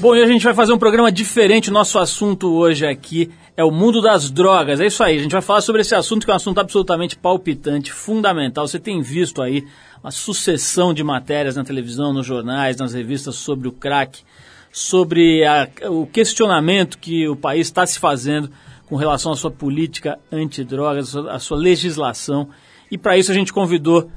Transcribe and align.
Bom, 0.00 0.16
e 0.16 0.22
a 0.22 0.26
gente 0.26 0.44
vai 0.44 0.52
fazer 0.52 0.72
um 0.72 0.78
programa 0.78 1.10
diferente. 1.10 1.70
Nosso 1.70 1.98
assunto 1.98 2.52
hoje 2.52 2.84
aqui 2.84 3.30
é 3.56 3.62
o 3.62 3.70
mundo 3.70 4.02
das 4.02 4.28
drogas. 4.28 4.80
É 4.80 4.86
isso 4.86 5.04
aí, 5.04 5.16
a 5.16 5.22
gente 5.22 5.32
vai 5.32 5.40
falar 5.40 5.60
sobre 5.60 5.82
esse 5.82 5.94
assunto 5.94 6.24
que 6.24 6.30
é 6.30 6.34
um 6.34 6.36
assunto 6.36 6.58
absolutamente 6.58 7.16
palpitante, 7.16 7.92
fundamental. 7.92 8.66
Você 8.66 8.80
tem 8.80 9.00
visto 9.00 9.40
aí 9.40 9.64
uma 10.02 10.10
sucessão 10.10 10.92
de 10.92 11.04
matérias 11.04 11.54
na 11.54 11.62
televisão, 11.62 12.12
nos 12.12 12.26
jornais, 12.26 12.76
nas 12.76 12.92
revistas 12.92 13.36
sobre 13.36 13.68
o 13.68 13.72
crack, 13.72 14.20
sobre 14.72 15.44
a, 15.44 15.68
o 15.88 16.06
questionamento 16.06 16.98
que 16.98 17.28
o 17.28 17.36
país 17.36 17.68
está 17.68 17.86
se 17.86 17.98
fazendo 17.98 18.50
com 18.86 18.96
relação 18.96 19.32
à 19.32 19.36
sua 19.36 19.50
política 19.50 20.18
antidrogas, 20.30 21.16
à 21.16 21.38
sua 21.38 21.56
legislação. 21.56 22.48
E 22.90 22.98
para 22.98 23.16
isso 23.16 23.30
a 23.30 23.34
gente 23.34 23.52
convidou 23.52 24.10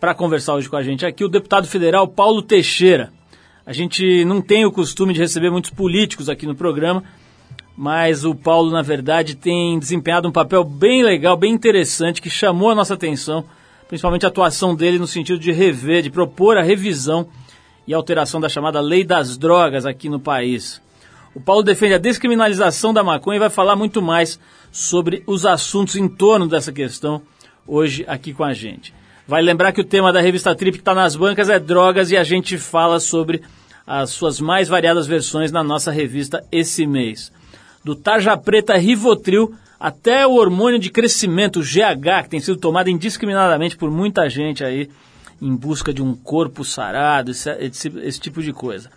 para 0.00 0.12
conversar 0.12 0.54
hoje 0.54 0.68
com 0.68 0.76
a 0.76 0.82
gente 0.82 1.06
aqui 1.06 1.24
o 1.24 1.28
deputado 1.28 1.68
federal 1.68 2.08
Paulo 2.08 2.42
Teixeira. 2.42 3.19
A 3.70 3.72
gente 3.72 4.24
não 4.24 4.40
tem 4.42 4.64
o 4.64 4.72
costume 4.72 5.14
de 5.14 5.20
receber 5.20 5.48
muitos 5.48 5.70
políticos 5.70 6.28
aqui 6.28 6.44
no 6.44 6.56
programa, 6.56 7.04
mas 7.76 8.24
o 8.24 8.34
Paulo, 8.34 8.72
na 8.72 8.82
verdade, 8.82 9.36
tem 9.36 9.78
desempenhado 9.78 10.26
um 10.26 10.32
papel 10.32 10.64
bem 10.64 11.04
legal, 11.04 11.36
bem 11.36 11.52
interessante, 11.52 12.20
que 12.20 12.28
chamou 12.28 12.70
a 12.70 12.74
nossa 12.74 12.94
atenção, 12.94 13.44
principalmente 13.86 14.26
a 14.26 14.28
atuação 14.28 14.74
dele 14.74 14.98
no 14.98 15.06
sentido 15.06 15.38
de 15.38 15.52
rever, 15.52 16.02
de 16.02 16.10
propor 16.10 16.56
a 16.56 16.64
revisão 16.64 17.28
e 17.86 17.94
alteração 17.94 18.40
da 18.40 18.48
chamada 18.48 18.80
Lei 18.80 19.04
das 19.04 19.38
Drogas 19.38 19.86
aqui 19.86 20.08
no 20.08 20.18
país. 20.18 20.82
O 21.32 21.40
Paulo 21.40 21.62
defende 21.62 21.94
a 21.94 21.98
descriminalização 21.98 22.92
da 22.92 23.04
maconha 23.04 23.36
e 23.36 23.38
vai 23.38 23.50
falar 23.50 23.76
muito 23.76 24.02
mais 24.02 24.40
sobre 24.72 25.22
os 25.28 25.46
assuntos 25.46 25.94
em 25.94 26.08
torno 26.08 26.48
dessa 26.48 26.72
questão 26.72 27.22
hoje 27.68 28.04
aqui 28.08 28.34
com 28.34 28.42
a 28.42 28.52
gente. 28.52 28.92
Vai 29.28 29.42
lembrar 29.42 29.70
que 29.70 29.80
o 29.80 29.84
tema 29.84 30.12
da 30.12 30.20
revista 30.20 30.56
Trip 30.56 30.78
que 30.78 30.82
está 30.82 30.92
nas 30.92 31.14
bancas 31.14 31.48
é 31.48 31.56
drogas 31.60 32.10
e 32.10 32.16
a 32.16 32.24
gente 32.24 32.58
fala 32.58 32.98
sobre 32.98 33.40
as 33.92 34.10
suas 34.10 34.40
mais 34.40 34.68
variadas 34.68 35.04
versões 35.08 35.50
na 35.50 35.64
nossa 35.64 35.90
revista 35.90 36.44
esse 36.52 36.86
mês. 36.86 37.32
Do 37.84 37.96
tarja 37.96 38.36
preta 38.36 38.76
Rivotril 38.76 39.52
até 39.80 40.24
o 40.24 40.34
hormônio 40.34 40.78
de 40.78 40.90
crescimento, 40.90 41.60
GH, 41.60 42.22
que 42.22 42.28
tem 42.28 42.38
sido 42.38 42.56
tomado 42.56 42.88
indiscriminadamente 42.88 43.76
por 43.76 43.90
muita 43.90 44.30
gente 44.30 44.62
aí 44.62 44.88
em 45.42 45.56
busca 45.56 45.92
de 45.92 46.00
um 46.00 46.14
corpo 46.14 46.64
sarado, 46.64 47.32
esse, 47.32 47.50
esse, 47.58 47.88
esse 48.04 48.20
tipo 48.20 48.40
de 48.40 48.52
coisa. 48.52 48.90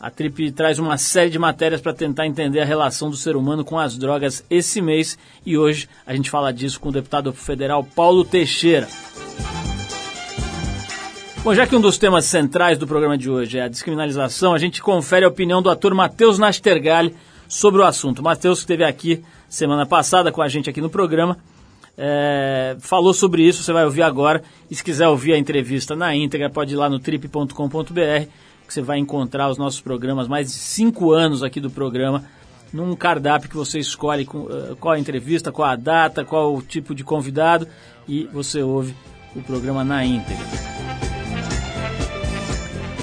A 0.00 0.10
Trip 0.10 0.52
traz 0.52 0.78
uma 0.78 0.96
série 0.96 1.28
de 1.28 1.38
matérias 1.38 1.82
para 1.82 1.92
tentar 1.92 2.26
entender 2.26 2.60
a 2.60 2.64
relação 2.64 3.10
do 3.10 3.16
ser 3.16 3.36
humano 3.36 3.62
com 3.62 3.78
as 3.78 3.98
drogas 3.98 4.42
esse 4.48 4.80
mês 4.80 5.18
e 5.44 5.58
hoje 5.58 5.86
a 6.06 6.14
gente 6.14 6.30
fala 6.30 6.50
disso 6.50 6.80
com 6.80 6.88
o 6.88 6.92
deputado 6.92 7.30
federal 7.30 7.84
Paulo 7.84 8.24
Teixeira. 8.24 8.88
Bom, 11.44 11.54
já 11.54 11.66
que 11.66 11.76
um 11.76 11.80
dos 11.80 11.98
temas 11.98 12.24
centrais 12.24 12.78
do 12.78 12.86
programa 12.86 13.18
de 13.18 13.28
hoje 13.28 13.58
é 13.58 13.64
a 13.64 13.68
descriminalização, 13.68 14.54
a 14.54 14.58
gente 14.58 14.80
confere 14.80 15.26
a 15.26 15.28
opinião 15.28 15.60
do 15.60 15.68
ator 15.68 15.92
Matheus 15.92 16.38
Nastergalli 16.38 17.14
sobre 17.46 17.82
o 17.82 17.84
assunto. 17.84 18.22
Matheus, 18.22 18.60
que 18.60 18.62
esteve 18.62 18.82
aqui 18.82 19.22
semana 19.46 19.84
passada 19.84 20.32
com 20.32 20.40
a 20.40 20.48
gente 20.48 20.70
aqui 20.70 20.80
no 20.80 20.88
programa, 20.88 21.36
é, 21.98 22.78
falou 22.80 23.12
sobre 23.12 23.46
isso, 23.46 23.62
você 23.62 23.74
vai 23.74 23.84
ouvir 23.84 24.00
agora. 24.00 24.42
E 24.70 24.74
se 24.74 24.82
quiser 24.82 25.06
ouvir 25.06 25.34
a 25.34 25.38
entrevista 25.38 25.94
na 25.94 26.16
íntegra, 26.16 26.48
pode 26.48 26.72
ir 26.72 26.76
lá 26.78 26.88
no 26.88 26.98
trip.com.br, 26.98 27.52
que 28.66 28.72
você 28.72 28.80
vai 28.80 28.96
encontrar 28.96 29.50
os 29.50 29.58
nossos 29.58 29.82
programas, 29.82 30.26
mais 30.26 30.46
de 30.46 30.54
cinco 30.54 31.12
anos 31.12 31.42
aqui 31.42 31.60
do 31.60 31.68
programa, 31.68 32.24
num 32.72 32.96
cardápio 32.96 33.50
que 33.50 33.56
você 33.56 33.78
escolhe 33.78 34.24
com, 34.24 34.44
uh, 34.44 34.76
qual 34.80 34.94
a 34.94 34.98
entrevista, 34.98 35.52
qual 35.52 35.68
a 35.68 35.76
data, 35.76 36.24
qual 36.24 36.54
o 36.54 36.62
tipo 36.62 36.94
de 36.94 37.04
convidado, 37.04 37.68
e 38.08 38.24
você 38.32 38.62
ouve 38.62 38.96
o 39.36 39.42
programa 39.42 39.84
na 39.84 40.06
íntegra. 40.06 41.03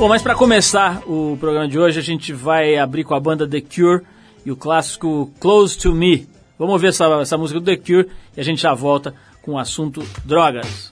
Bom, 0.02 0.08
mas 0.08 0.24
para 0.24 0.34
começar 0.34 1.04
o 1.08 1.38
programa 1.40 1.68
de 1.68 1.78
hoje, 1.78 2.00
a 2.00 2.02
gente 2.02 2.34
vai 2.34 2.76
abrir 2.76 3.04
com 3.04 3.14
a 3.14 3.20
banda 3.20 3.48
The 3.48 3.62
Cure 3.62 4.04
e 4.44 4.52
o 4.52 4.56
clássico 4.56 5.32
Close 5.40 5.78
to 5.78 5.94
Me. 5.94 6.28
Vamos 6.58 6.74
ouvir 6.74 6.88
essa, 6.88 7.06
essa 7.22 7.38
música 7.38 7.60
do 7.60 7.66
The 7.68 7.78
Cure 7.78 8.10
e 8.36 8.42
a 8.42 8.44
gente 8.44 8.64
já 8.64 8.74
volta 8.74 9.14
com 9.44 9.52
o 9.52 9.60
assunto 9.60 10.04
drogas. 10.26 10.92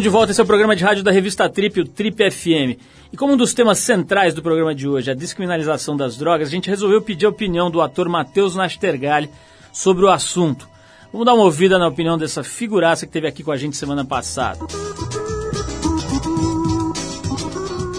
Estamos 0.00 0.12
de 0.14 0.18
volta, 0.18 0.32
esse 0.32 0.40
é 0.40 0.44
o 0.44 0.46
programa 0.46 0.74
de 0.74 0.82
rádio 0.82 1.04
da 1.04 1.10
revista 1.10 1.46
Trip, 1.46 1.78
o 1.78 1.84
Trip 1.84 2.30
FM. 2.30 2.80
E 3.12 3.18
como 3.18 3.34
um 3.34 3.36
dos 3.36 3.52
temas 3.52 3.80
centrais 3.80 4.32
do 4.32 4.40
programa 4.40 4.74
de 4.74 4.88
hoje 4.88 5.10
a 5.10 5.14
descriminalização 5.14 5.94
das 5.94 6.16
drogas, 6.16 6.48
a 6.48 6.50
gente 6.50 6.70
resolveu 6.70 7.02
pedir 7.02 7.26
a 7.26 7.28
opinião 7.28 7.70
do 7.70 7.82
ator 7.82 8.08
Matheus 8.08 8.56
Nastergalli 8.56 9.28
sobre 9.74 10.06
o 10.06 10.08
assunto. 10.08 10.66
Vamos 11.12 11.26
dar 11.26 11.34
uma 11.34 11.44
ouvida 11.44 11.78
na 11.78 11.86
opinião 11.86 12.16
dessa 12.16 12.42
figuraça 12.42 13.04
que 13.04 13.12
teve 13.12 13.28
aqui 13.28 13.44
com 13.44 13.52
a 13.52 13.58
gente 13.58 13.76
semana 13.76 14.02
passada. 14.02 14.60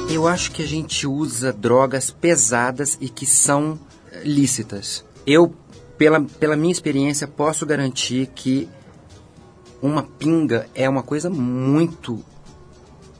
Eu 0.09 0.27
acho 0.27 0.49
que 0.53 0.63
a 0.63 0.67
gente 0.67 1.05
usa 1.05 1.53
drogas 1.53 2.09
pesadas 2.09 2.97
e 2.99 3.09
que 3.09 3.27
são 3.27 3.77
eh, 4.11 4.21
lícitas. 4.23 5.05
Eu, 5.27 5.53
pela, 5.99 6.19
pela 6.19 6.55
minha 6.55 6.71
experiência, 6.71 7.27
posso 7.27 7.63
garantir 7.63 8.27
que 8.33 8.67
uma 9.81 10.03
pinga 10.03 10.67
é 10.75 10.87
uma 10.87 11.01
coisa 11.01 11.29
muito 11.29 12.23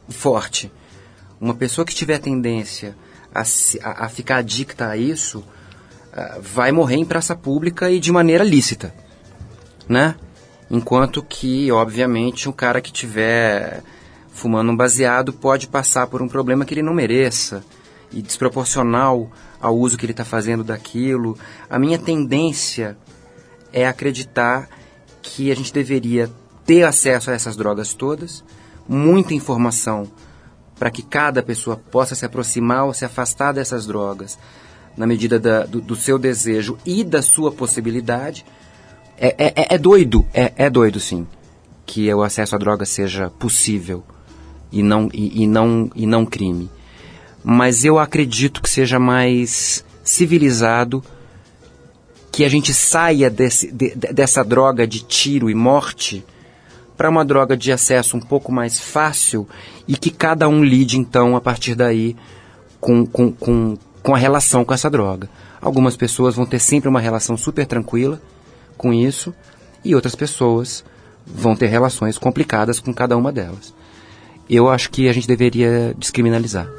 forte. 0.09 0.71
Uma 1.39 1.55
pessoa 1.55 1.85
que 1.85 1.95
tiver 1.95 2.19
tendência 2.19 2.95
a, 3.33 3.41
a, 3.41 4.05
a 4.05 4.09
ficar 4.09 4.37
adicta 4.37 4.87
a 4.87 4.97
isso 4.97 5.39
uh, 5.39 6.41
vai 6.41 6.71
morrer 6.71 6.97
em 6.97 7.05
praça 7.05 7.35
pública 7.35 7.89
e 7.89 7.99
de 7.99 8.11
maneira 8.11 8.43
lícita, 8.43 8.93
né? 9.87 10.15
Enquanto 10.69 11.23
que, 11.23 11.71
obviamente, 11.71 12.47
um 12.47 12.51
cara 12.51 12.79
que 12.79 12.91
tiver 12.91 13.83
fumando 14.31 14.71
um 14.71 14.75
baseado 14.75 15.33
pode 15.33 15.67
passar 15.67 16.07
por 16.07 16.21
um 16.21 16.27
problema 16.27 16.63
que 16.63 16.73
ele 16.73 16.81
não 16.81 16.93
mereça 16.93 17.63
e 18.11 18.21
desproporcional 18.21 19.29
ao 19.59 19.77
uso 19.77 19.97
que 19.97 20.05
ele 20.05 20.13
está 20.13 20.23
fazendo 20.23 20.63
daquilo. 20.63 21.37
A 21.69 21.77
minha 21.77 21.99
tendência 21.99 22.97
é 23.73 23.85
acreditar 23.85 24.69
que 25.21 25.51
a 25.51 25.55
gente 25.55 25.73
deveria 25.73 26.29
ter 26.71 26.83
acesso 26.83 27.29
a 27.29 27.33
essas 27.33 27.57
drogas 27.57 27.94
todas, 27.94 28.45
muita 28.88 29.33
informação 29.33 30.09
para 30.79 30.89
que 30.89 31.01
cada 31.01 31.44
pessoa 31.44 31.75
possa 31.75 32.15
se 32.15 32.25
aproximar 32.25 32.85
ou 32.85 32.94
se 32.94 33.03
afastar 33.03 33.51
dessas 33.51 33.85
drogas 33.85 34.39
na 34.95 35.06
medida 35.06 35.38
da, 35.38 35.65
do, 35.65 35.81
do, 35.81 35.97
seu 35.97 36.18
desejo 36.18 36.77
e 36.85 37.03
da 37.03 37.21
sua 37.21 37.51
possibilidade. 37.51 38.45
É, 39.18 39.35
é, 39.38 39.53
é, 39.63 39.75
é 39.75 39.77
doido, 39.77 40.25
é, 40.33 40.53
é, 40.56 40.69
doido 40.69 40.97
sim, 40.97 41.27
que 41.85 42.12
o 42.13 42.23
acesso 42.23 42.56
à 42.56 42.57
droga 42.57 42.85
seja 42.85 43.29
possível 43.29 44.01
e 44.71 44.81
não, 44.81 45.09
e, 45.13 45.44
e, 45.44 45.47
não, 45.47 45.91
e 45.94 46.06
não 46.06 46.25
crime. 46.25 46.69
Mas 47.44 47.83
eu 47.83 48.00
acredito 48.00 48.62
que 48.62 48.69
seja 48.69 48.97
mais 48.97 49.83
civilizado 50.06 51.03
que 52.31 52.45
a 52.45 52.50
gente 52.50 52.74
saia 52.74 53.29
desse, 53.29 53.69
de, 53.74 53.94
dessa 53.94 54.41
droga 54.41 54.88
de 54.88 55.03
tiro 55.03 55.50
e 55.50 55.53
morte 55.53 56.24
para 57.01 57.09
uma 57.09 57.25
droga 57.25 57.57
de 57.57 57.71
acesso 57.71 58.15
um 58.15 58.19
pouco 58.19 58.51
mais 58.51 58.80
fácil 58.80 59.50
e 59.88 59.98
que 59.98 60.12
cada 60.12 60.48
um 60.48 60.63
lide, 60.63 61.00
então, 61.00 61.36
a 61.36 61.42
partir 61.42 61.74
daí, 61.74 62.15
com, 62.80 63.07
com, 63.07 63.31
com, 63.31 63.75
com 64.03 64.13
a 64.13 64.18
relação 64.19 64.63
com 64.63 64.71
essa 64.71 64.88
droga. 64.88 65.27
Algumas 65.59 65.98
pessoas 65.98 66.36
vão 66.36 66.45
ter 66.45 66.59
sempre 66.59 66.88
uma 66.88 67.00
relação 67.00 67.36
super 67.36 67.65
tranquila 67.65 68.21
com 68.77 68.94
isso 68.94 69.33
e 69.83 69.95
outras 69.95 70.13
pessoas 70.13 70.86
vão 71.25 71.56
ter 71.56 71.65
relações 71.65 72.19
complicadas 72.19 72.80
com 72.80 72.94
cada 72.94 73.18
uma 73.18 73.31
delas. 73.31 73.74
Eu 74.48 74.69
acho 74.69 74.92
que 74.92 75.09
a 75.09 75.13
gente 75.13 75.27
deveria 75.27 75.95
descriminalizar. 75.98 76.69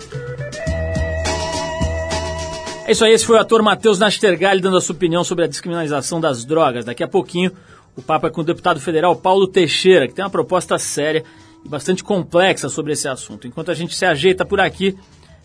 É 2.87 2.93
isso 2.93 3.05
aí, 3.05 3.13
esse 3.13 3.27
foi 3.27 3.39
o 3.39 3.41
ator 3.41 3.61
Matheus 3.61 3.99
Nastergalli 3.99 4.61
dando 4.61 4.77
a 4.77 4.81
sua 4.81 4.95
opinião 4.95 5.25
sobre 5.25 5.47
a 5.47 5.49
descriminalização 5.49 6.21
das 6.21 6.45
drogas. 6.45 6.85
Daqui 6.85 7.03
a 7.03 7.09
pouquinho 7.09 7.51
o 7.97 8.03
papo 8.03 8.27
é 8.27 8.31
com 8.31 8.41
o 8.41 8.45
deputado 8.45 8.81
federal 8.81 9.15
Paulo 9.15 9.47
Teixeira, 9.47 10.09
que 10.09 10.15
tem 10.15 10.25
uma 10.25 10.31
proposta 10.31 10.79
séria 10.79 11.25
e 11.65 11.69
bastante 11.69 12.03
complexa 12.03 12.69
sobre 12.69 12.93
esse 12.93 13.07
assunto. 13.07 13.47
Enquanto 13.47 13.71
a 13.71 13.75
gente 13.75 13.95
se 13.95 14.05
ajeita 14.05 14.45
por 14.45 14.61
aqui, 14.61 14.97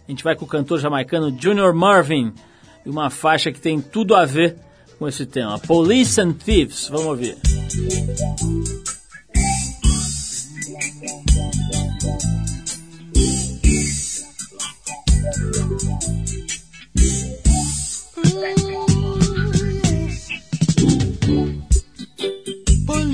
a 0.07 0.11
gente 0.11 0.23
vai 0.23 0.35
com 0.35 0.45
o 0.45 0.47
cantor 0.47 0.79
jamaicano 0.79 1.35
Junior 1.37 1.73
Marvin 1.73 2.33
e 2.85 2.89
uma 2.89 3.09
faixa 3.09 3.51
que 3.51 3.59
tem 3.59 3.81
tudo 3.81 4.15
a 4.15 4.25
ver 4.25 4.55
com 4.97 5.07
esse 5.07 5.25
tema, 5.25 5.59
Police 5.59 6.19
and 6.19 6.33
Thieves. 6.33 6.87
Vamos 6.89 7.07
ouvir. 7.07 7.37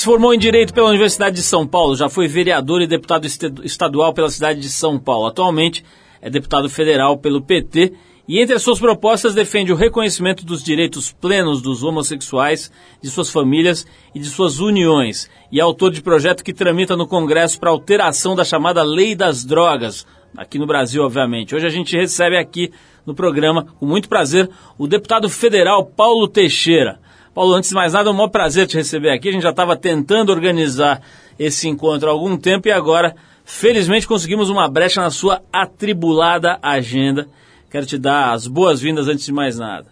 se 0.00 0.06
formou 0.06 0.32
em 0.32 0.38
Direito 0.38 0.72
pela 0.72 0.88
Universidade 0.88 1.36
de 1.36 1.42
São 1.42 1.66
Paulo, 1.66 1.94
já 1.94 2.08
foi 2.08 2.26
vereador 2.26 2.80
e 2.80 2.86
deputado 2.86 3.26
estadual 3.62 4.14
pela 4.14 4.30
cidade 4.30 4.58
de 4.58 4.70
São 4.70 4.98
Paulo. 4.98 5.26
Atualmente 5.26 5.84
é 6.22 6.30
deputado 6.30 6.70
federal 6.70 7.18
pelo 7.18 7.42
PT 7.42 7.92
e 8.26 8.40
entre 8.40 8.56
as 8.56 8.62
suas 8.62 8.78
propostas 8.78 9.34
defende 9.34 9.70
o 9.70 9.76
reconhecimento 9.76 10.42
dos 10.42 10.64
direitos 10.64 11.12
plenos 11.12 11.60
dos 11.60 11.82
homossexuais, 11.82 12.72
de 13.02 13.10
suas 13.10 13.28
famílias 13.28 13.86
e 14.14 14.18
de 14.18 14.24
suas 14.30 14.58
uniões. 14.58 15.28
E 15.52 15.60
é 15.60 15.62
autor 15.62 15.90
de 15.90 16.00
projeto 16.00 16.42
que 16.42 16.54
tramita 16.54 16.96
no 16.96 17.06
Congresso 17.06 17.60
para 17.60 17.68
alteração 17.68 18.34
da 18.34 18.42
chamada 18.42 18.82
Lei 18.82 19.14
das 19.14 19.44
Drogas, 19.44 20.06
aqui 20.34 20.58
no 20.58 20.66
Brasil, 20.66 21.02
obviamente. 21.02 21.54
Hoje 21.54 21.66
a 21.66 21.70
gente 21.70 21.94
recebe 21.94 22.38
aqui 22.38 22.72
no 23.04 23.14
programa, 23.14 23.66
com 23.78 23.84
muito 23.84 24.08
prazer, 24.08 24.48
o 24.78 24.86
deputado 24.86 25.28
federal 25.28 25.84
Paulo 25.84 26.26
Teixeira. 26.26 26.98
Paulo, 27.34 27.54
antes 27.54 27.70
de 27.70 27.76
mais 27.76 27.92
nada, 27.92 28.08
é 28.08 28.12
um 28.12 28.16
maior 28.16 28.28
prazer 28.28 28.66
te 28.66 28.76
receber 28.76 29.10
aqui. 29.10 29.28
A 29.28 29.32
gente 29.32 29.42
já 29.42 29.50
estava 29.50 29.76
tentando 29.76 30.30
organizar 30.30 31.00
esse 31.38 31.68
encontro 31.68 32.08
há 32.08 32.12
algum 32.12 32.36
tempo 32.36 32.68
e 32.68 32.72
agora, 32.72 33.14
felizmente, 33.44 34.06
conseguimos 34.06 34.50
uma 34.50 34.68
brecha 34.68 35.00
na 35.00 35.10
sua 35.10 35.40
atribulada 35.52 36.58
agenda. 36.60 37.28
Quero 37.70 37.86
te 37.86 37.96
dar 37.96 38.32
as 38.32 38.46
boas-vindas 38.46 39.06
antes 39.06 39.24
de 39.24 39.32
mais 39.32 39.58
nada. 39.58 39.86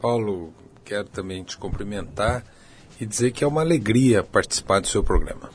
Paulo, 0.00 0.52
quero 0.84 1.08
também 1.08 1.44
te 1.44 1.56
cumprimentar 1.56 2.44
e 3.00 3.06
dizer 3.06 3.30
que 3.30 3.44
é 3.44 3.46
uma 3.46 3.60
alegria 3.60 4.22
participar 4.22 4.80
do 4.80 4.88
seu 4.88 5.04
programa. 5.04 5.48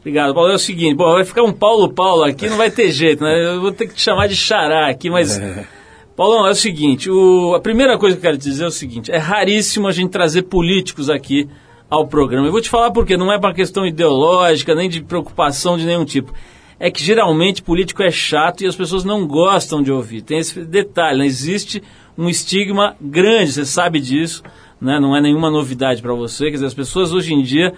Obrigado, 0.00 0.34
Paulo. 0.34 0.50
É 0.50 0.54
o 0.54 0.58
seguinte, 0.58 0.96
bom, 0.96 1.12
vai 1.12 1.24
ficar 1.24 1.42
um 1.42 1.52
Paulo 1.52 1.92
Paulo 1.92 2.24
aqui, 2.24 2.48
não 2.48 2.56
vai 2.56 2.70
ter 2.70 2.90
jeito, 2.90 3.22
né? 3.22 3.54
Eu 3.54 3.60
vou 3.60 3.70
ter 3.70 3.86
que 3.86 3.94
te 3.94 4.02
chamar 4.02 4.26
de 4.26 4.34
xará 4.34 4.88
aqui, 4.88 5.08
mas 5.08 5.38
é. 5.38 5.66
Paulão, 6.16 6.46
é 6.46 6.50
o 6.50 6.54
seguinte, 6.54 7.10
o, 7.10 7.54
a 7.54 7.60
primeira 7.60 7.96
coisa 7.98 8.16
que 8.16 8.20
eu 8.20 8.30
quero 8.30 8.38
dizer 8.38 8.64
é 8.64 8.66
o 8.66 8.70
seguinte, 8.70 9.10
é 9.10 9.16
raríssimo 9.16 9.86
a 9.86 9.92
gente 9.92 10.10
trazer 10.10 10.42
políticos 10.42 11.08
aqui 11.08 11.48
ao 11.90 12.06
programa. 12.06 12.46
Eu 12.46 12.52
vou 12.52 12.60
te 12.60 12.70
falar 12.70 12.92
porque 12.92 13.16
não 13.16 13.32
é 13.32 13.38
para 13.38 13.52
questão 13.52 13.84
ideológica, 13.84 14.74
nem 14.74 14.88
de 14.88 15.02
preocupação 15.02 15.76
de 15.76 15.84
nenhum 15.84 16.04
tipo. 16.04 16.32
É 16.78 16.90
que 16.90 17.02
geralmente 17.02 17.62
político 17.62 18.02
é 18.02 18.10
chato 18.10 18.62
e 18.62 18.66
as 18.66 18.76
pessoas 18.76 19.04
não 19.04 19.26
gostam 19.26 19.82
de 19.82 19.90
ouvir. 19.90 20.22
Tem 20.22 20.38
esse 20.38 20.60
detalhe, 20.64 21.18
né? 21.18 21.26
existe 21.26 21.82
um 22.16 22.28
estigma 22.28 22.96
grande, 23.00 23.52
você 23.52 23.64
sabe 23.64 24.00
disso, 24.00 24.42
né? 24.80 24.98
não 24.98 25.16
é 25.16 25.20
nenhuma 25.20 25.50
novidade 25.50 26.00
para 26.00 26.14
você. 26.14 26.46
Quer 26.46 26.52
dizer, 26.52 26.66
as 26.66 26.74
pessoas 26.74 27.12
hoje 27.12 27.34
em 27.34 27.42
dia, 27.42 27.74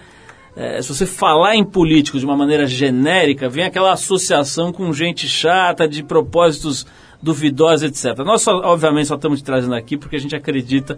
é, 0.55 0.81
se 0.81 0.93
você 0.93 1.05
falar 1.05 1.55
em 1.55 1.65
políticos 1.65 2.21
de 2.21 2.25
uma 2.25 2.37
maneira 2.37 2.65
genérica, 2.65 3.49
vem 3.49 3.65
aquela 3.65 3.91
associação 3.91 4.71
com 4.71 4.93
gente 4.93 5.27
chata, 5.27 5.87
de 5.87 6.03
propósitos 6.03 6.85
duvidosa, 7.23 7.87
etc. 7.87 8.17
Nós, 8.19 8.41
só, 8.41 8.51
obviamente, 8.57 9.07
só 9.07 9.15
estamos 9.15 9.41
trazendo 9.41 9.73
aqui 9.73 9.97
porque 9.97 10.17
a 10.17 10.19
gente 10.19 10.35
acredita, 10.35 10.97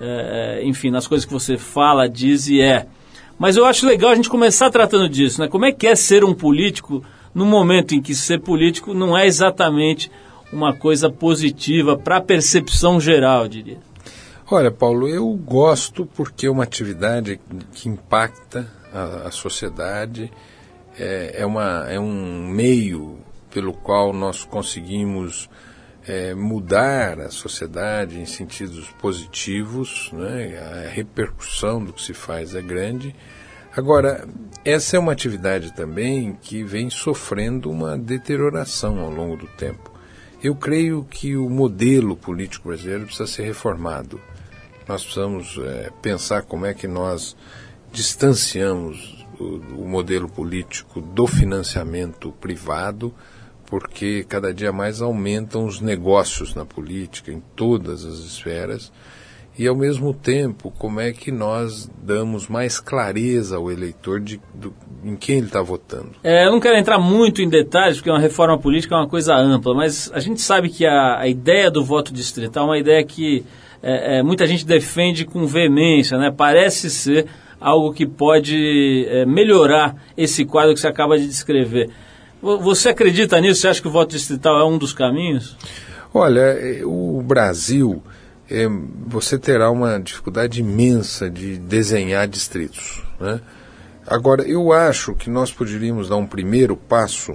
é, 0.00 0.60
enfim, 0.62 0.90
nas 0.90 1.06
coisas 1.06 1.24
que 1.24 1.32
você 1.32 1.56
fala, 1.56 2.08
diz 2.08 2.46
e 2.48 2.60
é. 2.60 2.86
Mas 3.38 3.56
eu 3.56 3.64
acho 3.64 3.86
legal 3.86 4.10
a 4.10 4.14
gente 4.14 4.28
começar 4.28 4.70
tratando 4.70 5.08
disso, 5.08 5.40
né? 5.40 5.48
Como 5.48 5.64
é 5.64 5.72
que 5.72 5.86
é 5.86 5.96
ser 5.96 6.22
um 6.22 6.34
político 6.34 7.02
no 7.34 7.44
momento 7.44 7.94
em 7.94 8.00
que 8.00 8.14
ser 8.14 8.40
político 8.40 8.94
não 8.94 9.16
é 9.16 9.26
exatamente 9.26 10.10
uma 10.52 10.72
coisa 10.72 11.10
positiva 11.10 11.96
para 11.96 12.18
a 12.18 12.20
percepção 12.20 13.00
geral, 13.00 13.42
eu 13.42 13.48
diria. 13.48 13.78
Olha, 14.48 14.70
Paulo, 14.70 15.08
eu 15.08 15.26
gosto 15.32 16.06
porque 16.14 16.46
é 16.46 16.50
uma 16.50 16.62
atividade 16.62 17.40
que 17.72 17.88
impacta 17.88 18.70
a, 18.92 19.28
a 19.28 19.30
sociedade, 19.30 20.30
é, 20.96 21.36
é, 21.38 21.46
uma, 21.46 21.86
é 21.88 21.98
um 21.98 22.46
meio 22.48 23.18
pelo 23.54 23.72
qual 23.72 24.12
nós 24.12 24.44
conseguimos 24.44 25.48
é, 26.06 26.34
mudar 26.34 27.20
a 27.20 27.30
sociedade 27.30 28.18
em 28.18 28.26
sentidos 28.26 28.88
positivos, 29.00 30.10
né? 30.12 30.58
a 30.58 30.88
repercussão 30.88 31.82
do 31.82 31.92
que 31.92 32.02
se 32.02 32.12
faz 32.12 32.56
é 32.56 32.60
grande. 32.60 33.14
Agora, 33.76 34.28
essa 34.64 34.96
é 34.96 34.98
uma 34.98 35.12
atividade 35.12 35.72
também 35.72 36.36
que 36.42 36.64
vem 36.64 36.90
sofrendo 36.90 37.70
uma 37.70 37.96
deterioração 37.96 38.98
ao 38.98 39.10
longo 39.10 39.36
do 39.36 39.46
tempo. 39.46 39.92
Eu 40.42 40.56
creio 40.56 41.04
que 41.04 41.36
o 41.36 41.48
modelo 41.48 42.16
político 42.16 42.68
brasileiro 42.68 43.06
precisa 43.06 43.26
ser 43.26 43.44
reformado. 43.44 44.20
Nós 44.86 45.02
precisamos 45.02 45.58
é, 45.62 45.90
pensar 46.02 46.42
como 46.42 46.66
é 46.66 46.74
que 46.74 46.88
nós 46.88 47.36
distanciamos 47.90 49.24
o, 49.38 49.84
o 49.84 49.88
modelo 49.88 50.28
político 50.28 51.00
do 51.00 51.26
financiamento 51.26 52.32
privado 52.32 53.14
porque 53.80 54.24
cada 54.28 54.54
dia 54.54 54.70
mais 54.70 55.02
aumentam 55.02 55.64
os 55.64 55.80
negócios 55.80 56.54
na 56.54 56.64
política, 56.64 57.32
em 57.32 57.42
todas 57.56 58.04
as 58.04 58.20
esferas, 58.20 58.92
e 59.58 59.66
ao 59.66 59.74
mesmo 59.74 60.14
tempo, 60.14 60.72
como 60.78 61.00
é 61.00 61.12
que 61.12 61.32
nós 61.32 61.90
damos 62.00 62.46
mais 62.46 62.78
clareza 62.78 63.56
ao 63.56 63.72
eleitor 63.72 64.20
de, 64.20 64.40
do, 64.54 64.72
em 65.02 65.16
quem 65.16 65.38
ele 65.38 65.46
está 65.46 65.60
votando? 65.60 66.12
É, 66.22 66.46
eu 66.46 66.52
não 66.52 66.60
quero 66.60 66.76
entrar 66.76 67.00
muito 67.00 67.42
em 67.42 67.48
detalhes, 67.48 67.96
porque 67.96 68.10
uma 68.10 68.20
reforma 68.20 68.56
política 68.56 68.94
é 68.94 68.98
uma 68.98 69.08
coisa 69.08 69.34
ampla, 69.34 69.74
mas 69.74 70.08
a 70.14 70.20
gente 70.20 70.40
sabe 70.40 70.68
que 70.68 70.86
a, 70.86 71.18
a 71.18 71.26
ideia 71.26 71.68
do 71.68 71.84
voto 71.84 72.14
distrital 72.14 72.66
é 72.66 72.68
uma 72.68 72.78
ideia 72.78 73.04
que 73.04 73.44
é, 73.82 74.18
é, 74.18 74.22
muita 74.22 74.46
gente 74.46 74.64
defende 74.64 75.24
com 75.24 75.46
veemência, 75.46 76.16
né? 76.16 76.32
parece 76.36 76.88
ser 76.90 77.26
algo 77.60 77.92
que 77.92 78.06
pode 78.06 79.04
é, 79.08 79.26
melhorar 79.26 79.96
esse 80.16 80.44
quadro 80.44 80.74
que 80.74 80.80
você 80.80 80.86
acaba 80.86 81.18
de 81.18 81.26
descrever. 81.26 81.90
Você 82.44 82.90
acredita 82.90 83.40
nisso? 83.40 83.62
Você 83.62 83.68
acha 83.68 83.80
que 83.80 83.88
o 83.88 83.90
voto 83.90 84.10
distrital 84.10 84.60
é 84.60 84.64
um 84.64 84.76
dos 84.76 84.92
caminhos? 84.92 85.56
Olha, 86.12 86.40
é, 86.40 86.84
o 86.84 87.22
Brasil, 87.22 88.02
é, 88.50 88.68
você 89.06 89.38
terá 89.38 89.70
uma 89.70 89.98
dificuldade 89.98 90.60
imensa 90.60 91.30
de 91.30 91.56
desenhar 91.56 92.28
distritos. 92.28 93.02
Né? 93.18 93.40
Agora, 94.06 94.42
eu 94.42 94.72
acho 94.72 95.14
que 95.14 95.30
nós 95.30 95.50
poderíamos 95.50 96.10
dar 96.10 96.16
um 96.16 96.26
primeiro 96.26 96.76
passo 96.76 97.34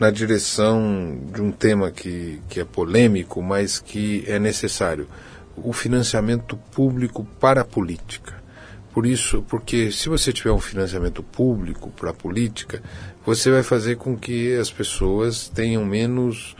na 0.00 0.10
direção 0.10 1.18
de 1.32 1.42
um 1.42 1.52
tema 1.52 1.90
que, 1.90 2.40
que 2.48 2.58
é 2.58 2.64
polêmico, 2.64 3.42
mas 3.42 3.78
que 3.78 4.24
é 4.26 4.38
necessário: 4.38 5.06
o 5.54 5.74
financiamento 5.74 6.56
público 6.74 7.26
para 7.38 7.60
a 7.60 7.64
política. 7.64 8.35
Por 8.96 9.04
isso, 9.04 9.44
porque 9.46 9.92
se 9.92 10.08
você 10.08 10.32
tiver 10.32 10.52
um 10.52 10.58
financiamento 10.58 11.22
público 11.22 11.90
para 11.90 12.12
a 12.12 12.14
política, 12.14 12.82
você 13.26 13.50
vai 13.50 13.62
fazer 13.62 13.96
com 13.96 14.16
que 14.16 14.56
as 14.56 14.70
pessoas 14.70 15.50
tenham 15.50 15.84
menos, 15.84 16.56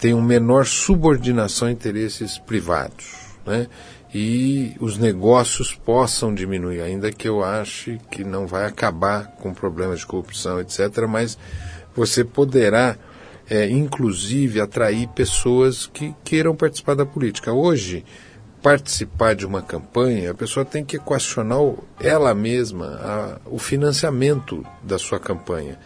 tenham 0.00 0.20
menor 0.20 0.66
subordinação 0.66 1.68
a 1.68 1.70
interesses 1.70 2.36
privados, 2.36 3.06
né? 3.46 3.68
E 4.12 4.74
os 4.80 4.98
negócios 4.98 5.72
possam 5.72 6.34
diminuir, 6.34 6.80
ainda 6.80 7.12
que 7.12 7.28
eu 7.28 7.44
ache 7.44 8.00
que 8.10 8.24
não 8.24 8.44
vai 8.44 8.66
acabar 8.66 9.28
com 9.36 9.54
problemas 9.54 10.00
de 10.00 10.06
corrupção, 10.06 10.60
etc. 10.60 11.06
Mas 11.08 11.38
você 11.94 12.24
poderá, 12.24 12.96
é, 13.48 13.70
inclusive, 13.70 14.60
atrair 14.60 15.06
pessoas 15.10 15.86
que 15.86 16.12
queiram 16.24 16.56
participar 16.56 16.96
da 16.96 17.06
política. 17.06 17.52
Hoje, 17.52 18.04
participar 18.62 19.34
de 19.34 19.46
uma 19.46 19.62
campanha, 19.62 20.30
a 20.30 20.34
pessoa 20.34 20.64
tem 20.64 20.84
que 20.84 20.96
equacionar 20.96 21.60
ela 22.00 22.34
mesma 22.34 22.86
a, 22.86 23.38
o 23.46 23.58
financiamento 23.58 24.64
da 24.82 24.98
sua 24.98 25.18
campanha 25.18 25.78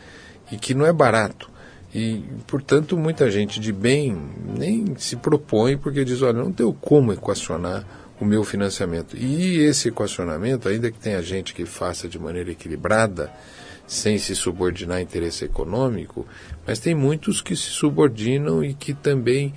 e 0.51 0.57
que 0.57 0.75
não 0.75 0.87
é 0.87 0.93
barato. 0.93 1.51
E, 1.95 2.25
portanto, 2.47 2.97
muita 2.97 3.31
gente 3.31 3.61
de 3.61 3.73
bem 3.73 4.17
nem 4.59 4.95
se 4.97 5.17
propõe 5.17 5.77
porque 5.77 6.05
diz: 6.05 6.23
olha, 6.23 6.33
não 6.33 6.51
tenho 6.51 6.73
como 6.73 7.13
equacionar 7.13 7.85
o 8.19 8.25
meu 8.25 8.45
financiamento. 8.45 9.17
E 9.17 9.59
esse 9.59 9.89
equacionamento, 9.89 10.69
ainda 10.69 10.91
que 10.91 10.99
tenha 10.99 11.21
gente 11.21 11.53
que 11.53 11.67
faça 11.67 12.09
de 12.09 12.19
maneira 12.19 12.51
equilibrada, 12.51 13.31
sem 13.87 14.17
se 14.17 14.35
subordinar 14.35 14.99
a 14.99 15.03
interesse 15.03 15.45
econômico, 15.45 16.27
mas 16.67 16.79
tem 16.79 16.95
muitos 16.95 17.43
que 17.43 17.55
se 17.55 17.69
subordinam 17.69 18.65
e 18.65 18.73
que 18.73 18.95
também 18.95 19.53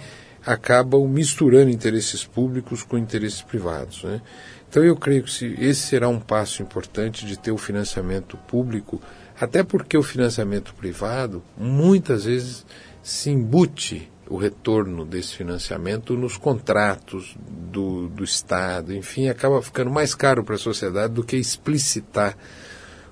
acabam 0.45 1.07
misturando 1.07 1.71
interesses 1.71 2.23
públicos 2.23 2.83
com 2.83 2.97
interesses 2.97 3.41
privados. 3.41 4.03
Né? 4.03 4.21
Então 4.69 4.83
eu 4.83 4.95
creio 4.95 5.23
que 5.23 5.55
esse 5.59 5.81
será 5.81 6.07
um 6.07 6.19
passo 6.19 6.61
importante 6.61 7.25
de 7.25 7.37
ter 7.37 7.51
o 7.51 7.57
financiamento 7.57 8.37
público, 8.37 9.01
até 9.39 9.63
porque 9.63 9.97
o 9.97 10.03
financiamento 10.03 10.73
privado 10.75 11.43
muitas 11.57 12.25
vezes 12.25 12.65
se 13.01 13.29
embute 13.29 14.11
o 14.27 14.37
retorno 14.37 15.05
desse 15.05 15.35
financiamento 15.35 16.17
nos 16.17 16.35
contratos 16.35 17.35
do, 17.71 18.07
do 18.07 18.23
Estado, 18.23 18.93
enfim, 18.93 19.27
acaba 19.29 19.61
ficando 19.61 19.91
mais 19.91 20.15
caro 20.15 20.43
para 20.43 20.55
a 20.55 20.59
sociedade 20.59 21.13
do 21.13 21.23
que 21.23 21.37
explicitar 21.37 22.35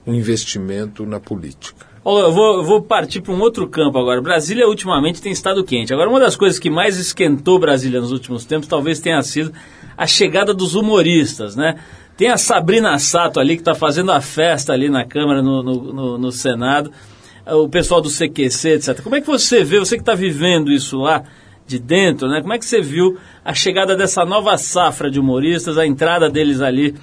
um 0.05 0.13
investimento 0.13 1.05
na 1.05 1.19
política. 1.19 1.92
Eu 2.05 2.31
vou, 2.31 2.63
vou 2.63 2.81
partir 2.81 3.22
para 3.22 3.33
um 3.33 3.39
outro 3.39 3.67
campo 3.67 3.98
agora. 3.98 4.22
Brasília 4.22 4.67
ultimamente 4.67 5.22
tem 5.22 5.31
estado 5.31 5.63
quente. 5.63 5.93
Agora, 5.93 6.10
uma 6.10 6.19
das 6.19 6.36
coisas 6.36 6.60
que 6.60 6.69
mais 6.69 6.98
esquentou 6.98 7.57
Brasília 7.57 8.01
nos 8.01 8.12
últimos 8.12 8.43
tempos 8.43 8.67
talvez 8.67 9.00
tenha 9.00 9.22
sido 9.22 9.53
a 9.98 10.05
chegada 10.05 10.53
dos 10.53 10.75
humoristas, 10.75 11.55
né? 11.55 11.79
Tem 12.17 12.29
a 12.29 12.38
Sabrina 12.38 13.00
Sato 13.00 13.39
ali 13.39 13.55
que 13.55 13.62
está 13.62 13.74
fazendo 13.74 14.12
a 14.12 14.22
festa 14.22 14.74
ali 14.74 14.89
na 14.89 15.05
Câmara, 15.05 15.41
no, 15.41 15.63
no, 15.63 15.93
no, 15.93 16.17
no 16.17 16.31
Senado 16.31 16.91
o 17.45 17.67
pessoal 17.67 18.01
do 18.01 18.10
CQC, 18.10 18.69
etc. 18.69 19.01
Como 19.01 19.15
é 19.15 19.22
que 19.22 19.27
você 19.27 19.63
vê, 19.63 19.79
você 19.79 19.95
que 19.95 20.01
está 20.01 20.15
vivendo 20.15 20.72
isso 20.72 21.00
lá 21.00 21.24
de 21.65 21.79
dentro, 21.79 22.27
né? 22.27 22.41
Como 22.41 22.53
é 22.53 22.60
que 22.60 22.65
você 22.65 22.81
viu 22.81 23.17
a 23.43 23.53
chegada 23.53 23.95
dessa 23.95 24.25
nova 24.25 24.57
safra 24.57 25.10
de 25.10 25.19
humoristas, 25.19 25.77
a 25.77 25.86
entrada 25.86 26.29
deles 26.29 26.62
ali 26.62 26.95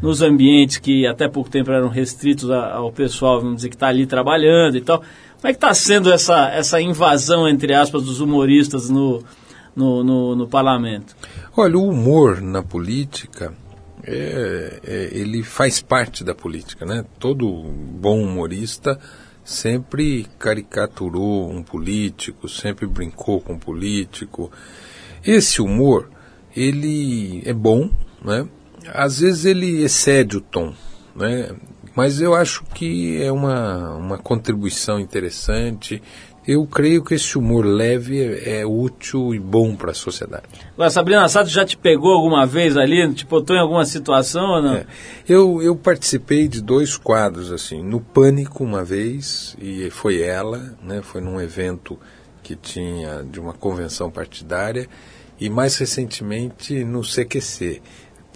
nos 0.00 0.22
ambientes 0.22 0.78
que 0.78 1.06
até 1.06 1.28
pouco 1.28 1.50
tempo 1.50 1.70
eram 1.70 1.88
restritos 1.88 2.50
ao 2.50 2.92
pessoal, 2.92 3.40
vamos 3.40 3.56
dizer, 3.56 3.68
que 3.68 3.76
está 3.76 3.88
ali 3.88 4.06
trabalhando 4.06 4.76
e 4.76 4.80
tal. 4.80 4.98
Como 4.98 5.48
é 5.48 5.52
que 5.52 5.56
está 5.56 5.72
sendo 5.72 6.12
essa, 6.12 6.48
essa 6.50 6.80
invasão, 6.80 7.48
entre 7.48 7.72
aspas, 7.72 8.04
dos 8.04 8.20
humoristas 8.20 8.90
no, 8.90 9.22
no, 9.74 10.02
no, 10.02 10.36
no 10.36 10.48
parlamento? 10.48 11.16
Olha, 11.56 11.78
o 11.78 11.88
humor 11.88 12.40
na 12.40 12.62
política, 12.62 13.54
é, 14.04 14.80
é, 14.84 15.08
ele 15.12 15.42
faz 15.42 15.80
parte 15.80 16.24
da 16.24 16.34
política, 16.34 16.84
né? 16.84 17.04
Todo 17.18 17.46
bom 17.46 18.22
humorista 18.22 18.98
sempre 19.44 20.26
caricaturou 20.38 21.50
um 21.50 21.62
político, 21.62 22.48
sempre 22.48 22.86
brincou 22.86 23.40
com 23.40 23.54
um 23.54 23.58
político. 23.58 24.50
Esse 25.24 25.62
humor, 25.62 26.10
ele 26.54 27.42
é 27.46 27.52
bom, 27.52 27.90
né? 28.22 28.46
Às 28.92 29.20
vezes 29.20 29.44
ele 29.44 29.82
excede 29.82 30.36
o 30.36 30.40
tom, 30.40 30.72
né? 31.14 31.50
Mas 31.94 32.20
eu 32.20 32.34
acho 32.34 32.64
que 32.74 33.20
é 33.20 33.32
uma, 33.32 33.96
uma 33.96 34.18
contribuição 34.18 35.00
interessante 35.00 36.00
eu 36.48 36.66
creio 36.66 37.04
que 37.04 37.12
esse 37.12 37.36
humor 37.36 37.62
leve 37.66 38.22
é, 38.22 38.60
é 38.60 38.66
útil 38.66 39.34
e 39.34 39.38
bom 39.38 39.76
para 39.76 39.90
a 39.90 39.94
sociedade. 39.94 40.46
Agora, 40.72 40.88
Sabrina 40.88 41.28
Sato 41.28 41.50
já 41.50 41.62
te 41.62 41.76
pegou 41.76 42.10
alguma 42.10 42.46
vez 42.46 42.74
ali? 42.74 43.06
Te 43.12 43.26
botou 43.26 43.54
em 43.54 43.58
alguma 43.60 43.84
situação 43.84 44.52
ou 44.52 44.62
não? 44.62 44.74
É. 44.76 44.86
Eu, 45.28 45.60
eu 45.60 45.76
participei 45.76 46.48
de 46.48 46.62
dois 46.62 46.96
quadros, 46.96 47.52
assim, 47.52 47.82
no 47.82 48.00
Pânico 48.00 48.64
uma 48.64 48.82
vez, 48.82 49.54
e 49.60 49.90
foi 49.90 50.22
ela, 50.22 50.74
né, 50.82 51.02
foi 51.02 51.20
num 51.20 51.38
evento 51.38 51.98
que 52.42 52.56
tinha 52.56 53.22
de 53.30 53.38
uma 53.38 53.52
convenção 53.52 54.10
partidária, 54.10 54.88
e 55.38 55.50
mais 55.50 55.76
recentemente 55.76 56.82
no 56.82 57.02
CQC 57.02 57.82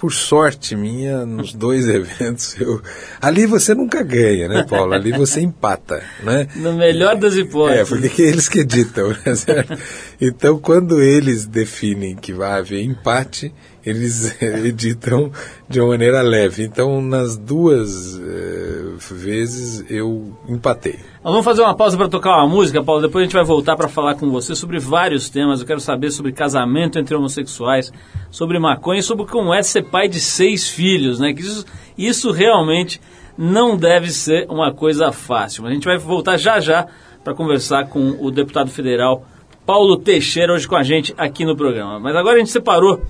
por 0.03 0.13
sorte 0.13 0.75
minha, 0.75 1.25
nos 1.25 1.55
dois 1.55 1.87
eventos, 1.89 2.61
eu... 2.61 2.83
ali 3.21 3.47
você 3.47 3.73
nunca 3.73 4.03
ganha, 4.03 4.49
né, 4.49 4.67
Paulo? 4.69 4.95
Ali 4.95 5.13
você 5.13 5.41
empata, 5.41 6.03
né? 6.25 6.49
No 6.57 6.73
melhor 6.73 7.15
das 7.15 7.37
hipóteses. 7.37 7.83
É, 7.83 7.85
porque 7.85 8.21
é 8.21 8.27
eles 8.27 8.49
que 8.49 8.59
editam, 8.59 9.11
né? 9.11 9.79
Então, 10.21 10.59
quando 10.59 11.01
eles 11.01 11.47
definem 11.47 12.17
que 12.17 12.33
vai 12.33 12.59
haver 12.59 12.83
empate, 12.83 13.55
eles 13.85 14.41
editam 14.41 15.31
de 15.69 15.81
uma 15.81 15.91
maneira 15.91 16.23
leve. 16.23 16.65
Então, 16.65 17.01
nas 17.01 17.37
duas 17.37 18.17
uh, 18.17 19.15
vezes, 19.15 19.85
eu 19.91 20.37
empatei. 20.49 20.99
Nós 21.23 21.33
vamos 21.33 21.45
fazer 21.45 21.63
uma 21.63 21.75
pausa 21.75 21.97
para 21.97 22.09
tocar 22.09 22.37
uma 22.37 22.49
música, 22.49 22.83
Paulo. 22.83 23.03
Depois 23.03 23.23
a 23.23 23.25
gente 23.25 23.35
vai 23.35 23.45
voltar 23.45 23.77
para 23.77 23.89
falar 23.89 24.15
com 24.15 24.31
você 24.31 24.55
sobre 24.55 24.79
vários 24.79 25.29
temas. 25.29 25.61
Eu 25.61 25.67
quero 25.67 25.81
saber 25.81 26.11
sobre 26.11 26.33
casamento 26.33 26.99
entre 26.99 27.15
homossexuais, 27.15 27.93
sobre 28.31 28.59
maconha 28.59 29.01
e 29.01 29.03
sobre 29.03 29.27
como 29.27 29.53
é 29.53 29.63
ser 29.63 29.83
pai 29.85 30.09
de 30.09 30.21
seis 30.21 30.69
filhos, 30.69 31.21
né? 31.21 31.33
Que 31.33 31.43
isso, 31.43 31.65
isso 31.97 32.31
realmente 32.31 33.01
não 33.37 33.77
deve 33.77 34.11
ser 34.11 34.47
uma 34.49 34.73
coisa 34.73 35.13
fácil. 35.13 35.63
Mas 35.63 35.73
a 35.73 35.75
gente 35.75 35.85
vai 35.85 35.99
voltar 35.99 36.37
já 36.37 36.61
já 36.61 36.87
para 37.23 37.35
conversar 37.35 37.87
com 37.87 38.17
o 38.21 38.31
deputado 38.31 38.71
federal 38.71 39.25
Paulo 39.65 39.97
Teixeira, 39.97 40.53
hoje 40.53 40.67
com 40.67 40.75
a 40.75 40.83
gente 40.83 41.15
aqui 41.17 41.45
no 41.45 41.57
programa. 41.57 42.01
Mas 42.01 42.17
agora 42.17 42.37
a 42.37 42.39
gente 42.39 42.51
separou 42.51 43.01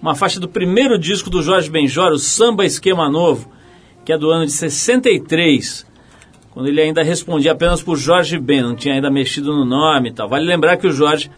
uma 0.00 0.14
faixa 0.14 0.38
do 0.38 0.48
primeiro 0.48 0.98
disco 0.98 1.30
do 1.30 1.42
Jorge 1.42 1.70
Benjor, 1.70 2.12
o 2.12 2.18
Samba 2.18 2.64
Esquema 2.64 3.08
Novo, 3.08 3.50
que 4.04 4.12
é 4.12 4.18
do 4.18 4.30
ano 4.30 4.46
de 4.46 4.52
63 4.52 5.88
quando 6.58 6.70
ele 6.70 6.80
ainda 6.80 7.04
respondia 7.04 7.52
apenas 7.52 7.80
por 7.80 7.96
Jorge 7.96 8.36
Ben, 8.36 8.62
não 8.62 8.74
tinha 8.74 8.94
ainda 8.94 9.08
mexido 9.08 9.54
no 9.54 9.64
nome 9.64 10.08
e 10.08 10.12
tal. 10.12 10.28
Vale 10.28 10.44
lembrar 10.44 10.76
que 10.76 10.88
o 10.88 10.92
Jorge 10.92 11.30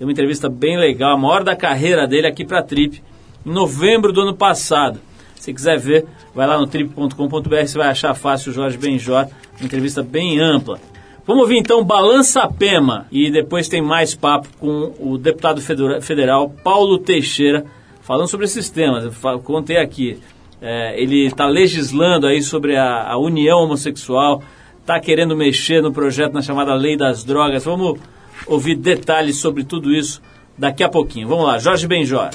deu 0.00 0.08
uma 0.08 0.10
entrevista 0.10 0.48
bem 0.48 0.76
legal, 0.76 1.12
a 1.12 1.16
maior 1.16 1.44
da 1.44 1.54
carreira 1.54 2.08
dele 2.08 2.26
aqui 2.26 2.44
para 2.44 2.58
a 2.58 2.62
Trip, 2.62 3.00
em 3.46 3.52
novembro 3.52 4.12
do 4.12 4.22
ano 4.22 4.34
passado. 4.34 4.98
Se 5.36 5.54
quiser 5.54 5.78
ver, 5.78 6.06
vai 6.34 6.48
lá 6.48 6.58
no 6.58 6.66
trip.com.br, 6.66 7.56
você 7.64 7.78
vai 7.78 7.86
achar 7.86 8.12
fácil 8.14 8.50
o 8.50 8.52
Jorge 8.52 8.76
Benjor, 8.76 9.28
uma 9.58 9.64
entrevista 9.64 10.02
bem 10.02 10.40
ampla. 10.40 10.80
Vamos 11.24 11.42
ouvir 11.42 11.58
então 11.58 11.84
Balança 11.84 12.44
Pema 12.48 13.06
e 13.12 13.30
depois 13.30 13.68
tem 13.68 13.80
mais 13.80 14.16
papo 14.16 14.48
com 14.58 14.92
o 14.98 15.16
deputado 15.16 15.60
federal 16.02 16.50
Paulo 16.50 16.98
Teixeira 16.98 17.64
falando 18.04 18.28
sobre 18.28 18.46
esses 18.46 18.70
temas. 18.70 19.04
Eu 19.04 19.40
contei 19.40 19.78
aqui, 19.78 20.20
é, 20.62 21.00
ele 21.00 21.26
está 21.26 21.46
legislando 21.46 22.26
aí 22.26 22.42
sobre 22.42 22.76
a, 22.76 23.10
a 23.10 23.18
união 23.18 23.58
homossexual, 23.58 24.42
está 24.80 25.00
querendo 25.00 25.36
mexer 25.36 25.82
no 25.82 25.92
projeto 25.92 26.32
na 26.32 26.42
chamada 26.42 26.74
Lei 26.74 26.96
das 26.96 27.24
Drogas. 27.24 27.64
Vamos 27.64 27.98
ouvir 28.46 28.76
detalhes 28.76 29.38
sobre 29.38 29.64
tudo 29.64 29.92
isso 29.92 30.22
daqui 30.56 30.84
a 30.84 30.88
pouquinho. 30.88 31.26
Vamos 31.26 31.46
lá, 31.46 31.58
Jorge 31.58 31.86
Benjor. 31.86 32.30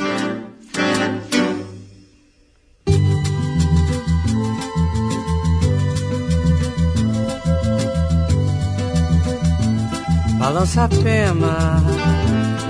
Balança 10.40 10.86
a 10.86 10.90
pema, 10.90 11.84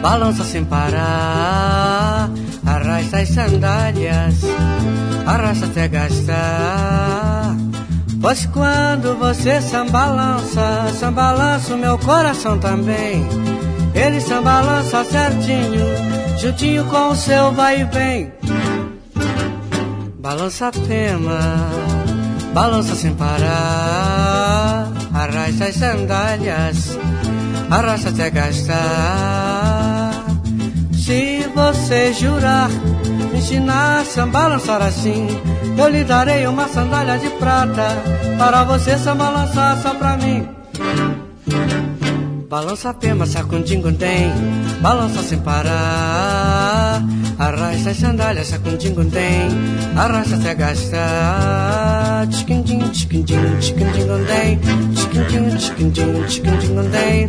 balança 0.02 0.44
sem 0.44 0.66
parar, 0.66 1.88
arrasta 3.00 3.20
as 3.20 3.30
sandálias, 3.30 4.36
arrasta 5.26 5.66
até 5.68 5.88
gastar. 5.88 7.56
Pois 8.22 8.46
quando 8.48 9.18
você 9.18 9.62
sambalança, 9.62 10.92
sambalança 11.00 11.76
o 11.76 11.78
meu 11.78 11.98
coração 11.98 12.60
também. 12.60 13.26
Ele 13.94 14.20
sambalança 14.20 15.06
certinho, 15.06 15.86
juntinho 16.38 16.84
com 16.86 17.10
o 17.10 17.16
seu 17.16 17.54
vai 17.54 17.82
e 17.82 17.84
vem. 17.86 18.34
Balança 20.20 20.70
tema, 20.72 21.40
balança 22.54 22.96
sem 22.96 23.14
parar. 23.16 24.92
Arrasta 25.14 25.66
as 25.66 25.76
sandálias, 25.76 26.98
arrasta 27.70 28.10
até 28.10 28.30
gastar. 28.30 29.59
Se 31.10 31.50
você 31.56 32.13
jurar, 32.13 32.69
me 32.69 33.39
ensinar 33.39 34.04
a 34.15 34.26
balançar 34.28 34.80
assim 34.80 35.28
eu 35.76 35.88
lhe 35.88 36.04
darei 36.04 36.45
uma 36.45 36.67
sandália 36.67 37.17
de 37.17 37.32
prata 37.32 37.88
para 38.38 38.63
você 38.63 38.95
só 38.95 39.15
balançar 39.15 39.82
só 39.82 39.95
pra 39.95 40.17
mim. 40.17 40.48
Balança 42.48 42.93
pema, 42.93 43.26
sacundindo 43.26 43.91
tem, 43.93 44.32
balança 44.82 45.24
sem 45.24 45.39
parar. 45.39 47.02
Arrasta 47.39 47.89
as 47.89 47.98
sandálias, 47.98 48.48
sacundindo 48.48 49.04
tem, 49.06 49.50
arrasta 49.95 50.36
até 50.36 50.54
gastar. 50.54 52.28
Tchiquindim, 52.28 52.80
tchiquindim, 52.89 53.38
tem, 54.28 54.60
tchiquindim, 54.93 56.24
tchiquindim, 56.28 56.89
tem. 56.91 57.28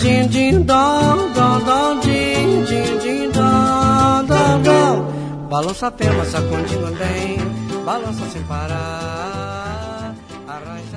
Din, 0.00 0.28
din, 0.28 0.62
dom, 0.64 1.32
dom, 1.34 1.60
dom, 1.64 2.00
din, 2.00 2.64
din, 2.64 2.95
Balança 5.48 5.86
a 5.86 5.90
pema, 5.92 6.24
sacundindo 6.24 6.86
tem 6.98 7.84
balança 7.84 8.24
sem 8.26 8.42
parar, 8.42 10.12
arrasta 10.48 10.96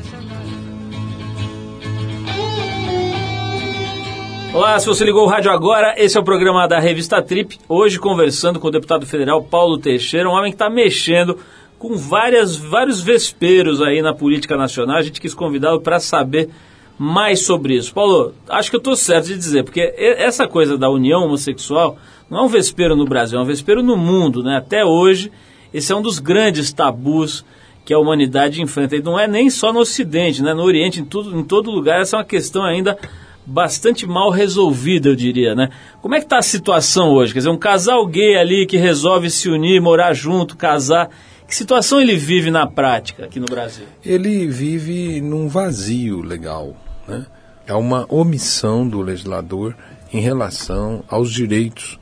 Olá, 4.52 4.80
se 4.80 4.88
você 4.88 5.06
ligou 5.06 5.26
o 5.26 5.30
rádio 5.30 5.52
agora, 5.52 5.94
esse 5.98 6.18
é 6.18 6.20
o 6.20 6.24
programa 6.24 6.68
da 6.68 6.80
revista 6.80 7.22
Trip. 7.22 7.60
Hoje 7.70 8.00
conversando 8.00 8.60
com 8.60 8.70
o 8.70 8.72
deputado 8.72 9.06
federal 9.06 9.44
Paulo 9.44 9.78
Teixeira, 9.78 10.28
um 10.28 10.34
homem 10.34 10.52
que 10.52 10.56
está 10.56 10.68
mexendo 10.68 11.38
com 11.78 11.96
várias, 11.96 12.56
vários 12.56 13.02
vesperos 13.02 13.84
aí 13.84 14.02
na 14.02 14.16
política 14.16 14.58
nacional. 14.58 14.98
A 14.98 15.04
gente 15.04 15.22
quis 15.22 15.36
convidá-lo 15.36 15.80
para 15.80 16.00
saber 16.00 16.50
mais 16.98 17.46
sobre 17.46 17.76
isso. 17.76 17.94
Paulo, 17.94 18.34
acho 18.50 18.72
que 18.72 18.76
eu 18.76 18.80
estou 18.80 18.96
certo 18.96 19.28
de 19.28 19.38
dizer, 19.38 19.64
porque 19.64 19.94
essa 19.96 20.48
coisa 20.48 20.76
da 20.76 20.90
união 20.90 21.24
homossexual 21.24 21.98
não 22.30 22.40
é 22.40 22.42
um 22.44 22.48
vespeiro 22.48 22.96
no 22.96 23.06
Brasil, 23.06 23.40
é 23.40 23.42
um 23.42 23.46
vespeiro 23.46 23.82
no 23.82 23.98
mundo, 23.98 24.44
né? 24.44 24.58
Até 24.58 24.86
hoje 24.86 25.32
esse 25.74 25.92
é 25.92 25.96
um 25.96 26.02
dos 26.02 26.20
grandes 26.20 26.74
tabus 26.74 27.46
que 27.86 27.94
a 27.94 28.00
humanidade 28.00 28.62
enfrenta. 28.62 28.96
E 28.96 29.02
não 29.02 29.20
é 29.20 29.28
nem 29.28 29.50
só 29.50 29.72
no 29.72 29.80
Ocidente, 29.80 30.42
né? 30.42 30.54
no 30.54 30.64
Oriente, 30.64 31.00
em, 31.00 31.06
tudo, 31.06 31.38
em 31.38 31.44
todo 31.44 31.72
lugar, 31.72 32.02
essa 32.02 32.16
é 32.16 32.20
uma 32.20 32.26
questão 32.26 32.64
ainda 32.64 32.98
bastante 33.46 34.06
mal 34.06 34.30
resolvida, 34.30 35.10
eu 35.10 35.16
diria, 35.16 35.56
né? 35.56 35.70
Como 36.02 36.14
é 36.14 36.20
que 36.20 36.26
está 36.26 36.38
a 36.38 36.44
situação 36.44 37.10
hoje? 37.10 37.34
Quer 37.34 37.40
dizer, 37.40 37.50
um 37.50 37.58
casal 37.58 38.06
gay 38.06 38.36
ali 38.38 38.66
que 38.68 38.78
resolve 38.78 39.30
se 39.30 39.50
unir, 39.50 39.82
morar 39.82 40.14
junto, 40.14 40.56
casar. 40.56 41.10
Que 41.48 41.56
situação 41.56 42.00
ele 42.00 42.16
vive 42.16 42.52
na 42.52 42.68
prática 42.68 43.26
aqui 43.26 43.40
no 43.40 43.48
Brasil? 43.48 43.86
Ele 44.06 44.46
vive 44.48 45.20
num 45.20 45.48
vazio 45.48 46.22
legal, 46.22 46.76
né? 47.08 47.26
É 47.66 47.74
uma 47.74 48.06
omissão 48.08 48.88
do 48.88 49.02
legislador 49.02 49.76
em 50.14 50.20
relação 50.20 51.04
aos 51.08 51.32
direitos 51.32 51.99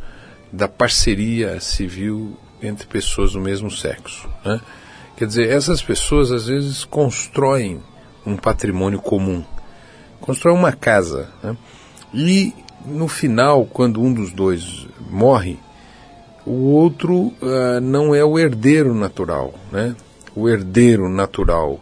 da 0.51 0.67
parceria 0.67 1.59
civil 1.59 2.37
entre 2.61 2.87
pessoas 2.87 3.33
do 3.33 3.39
mesmo 3.39 3.69
sexo, 3.69 4.27
né? 4.43 4.59
Quer 5.15 5.25
dizer, 5.25 5.49
essas 5.49 5.81
pessoas 5.81 6.31
às 6.31 6.47
vezes 6.47 6.85
constroem 6.85 7.81
um 8.25 8.35
patrimônio 8.35 8.99
comum, 8.99 9.43
constroem 10.21 10.55
uma 10.55 10.71
casa, 10.71 11.29
né? 11.41 11.57
e 12.13 12.53
no 12.85 13.07
final, 13.07 13.65
quando 13.65 14.01
um 14.01 14.13
dos 14.13 14.31
dois 14.31 14.87
morre, 15.09 15.57
o 16.45 16.71
outro 16.71 17.33
uh, 17.41 17.81
não 17.81 18.15
é 18.15 18.23
o 18.23 18.39
herdeiro 18.39 18.93
natural, 18.93 19.53
né? 19.71 19.95
O 20.35 20.47
herdeiro 20.47 21.09
natural 21.09 21.81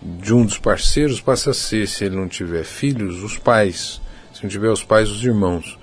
de 0.00 0.34
um 0.34 0.44
dos 0.44 0.58
parceiros 0.58 1.20
passa 1.20 1.50
a 1.50 1.54
ser, 1.54 1.88
se 1.88 2.04
ele 2.04 2.16
não 2.16 2.28
tiver 2.28 2.64
filhos, 2.64 3.22
os 3.22 3.38
pais, 3.38 4.00
se 4.32 4.42
não 4.42 4.50
tiver 4.50 4.68
os 4.68 4.84
pais, 4.84 5.10
os 5.10 5.24
irmãos. 5.24 5.78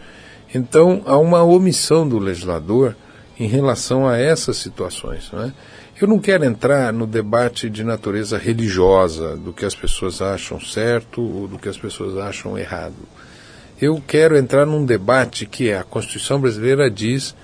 Então 0.54 1.02
há 1.06 1.18
uma 1.18 1.44
omissão 1.44 2.08
do 2.08 2.20
legislador 2.20 2.96
em 3.40 3.48
relação 3.48 4.08
a 4.08 4.18
essas 4.18 4.58
situações, 4.58 5.30
não 5.32 5.44
é? 5.44 5.54
Eu 6.00 6.08
não 6.08 6.20
quero 6.20 6.44
entrar 6.44 6.92
no 6.92 7.06
debate 7.06 7.70
de 7.70 7.84
natureza 7.84 8.36
religiosa, 8.36 9.38
do 9.38 9.54
que 9.54 9.64
as 9.64 9.76
pessoas 9.76 10.20
acham 10.20 10.60
certo 10.60 11.22
ou 11.22 11.48
do 11.48 11.60
que 11.60 11.70
as 11.70 11.78
pessoas 11.78 12.18
acham 12.18 12.58
errado. 12.58 12.96
Eu 13.80 14.02
quero 14.08 14.36
entrar 14.36 14.66
num 14.66 14.84
debate 14.84 15.46
que 15.46 15.70
é, 15.70 15.78
a 15.78 15.84
Constituição 15.84 16.42
brasileira 16.42 16.90
diz 16.90 17.36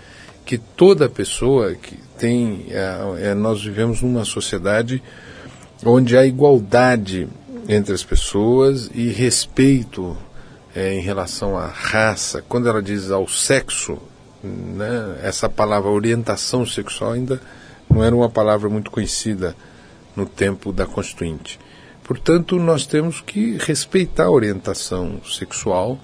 que 0.45 0.57
toda 0.57 1.09
pessoa 1.09 1.75
que 1.75 1.97
tem. 2.17 2.65
É, 2.69 3.29
é, 3.29 3.33
nós 3.33 3.63
vivemos 3.63 4.01
numa 4.01 4.25
sociedade 4.25 5.03
onde 5.85 6.17
há 6.17 6.25
igualdade 6.25 7.27
entre 7.67 7.93
as 7.93 8.03
pessoas 8.03 8.89
e 8.93 9.09
respeito 9.09 10.17
é, 10.77 10.93
em 10.93 11.01
relação 11.01 11.57
à 11.57 11.65
raça. 11.65 12.43
Quando 12.47 12.69
ela 12.69 12.83
diz 12.83 13.09
ao 13.09 13.27
sexo, 13.27 13.97
né, 14.43 15.17
essa 15.23 15.49
palavra 15.49 15.89
orientação 15.89 16.67
sexual 16.67 17.13
ainda 17.13 17.41
não 17.89 18.03
era 18.03 18.15
uma 18.15 18.29
palavra 18.29 18.69
muito 18.69 18.91
conhecida 18.91 19.55
no 20.15 20.27
tempo 20.27 20.71
da 20.71 20.85
Constituinte. 20.85 21.59
Portanto, 22.03 22.59
nós 22.59 22.85
temos 22.85 23.21
que 23.21 23.57
respeitar 23.57 24.25
a 24.25 24.31
orientação 24.31 25.19
sexual 25.25 25.97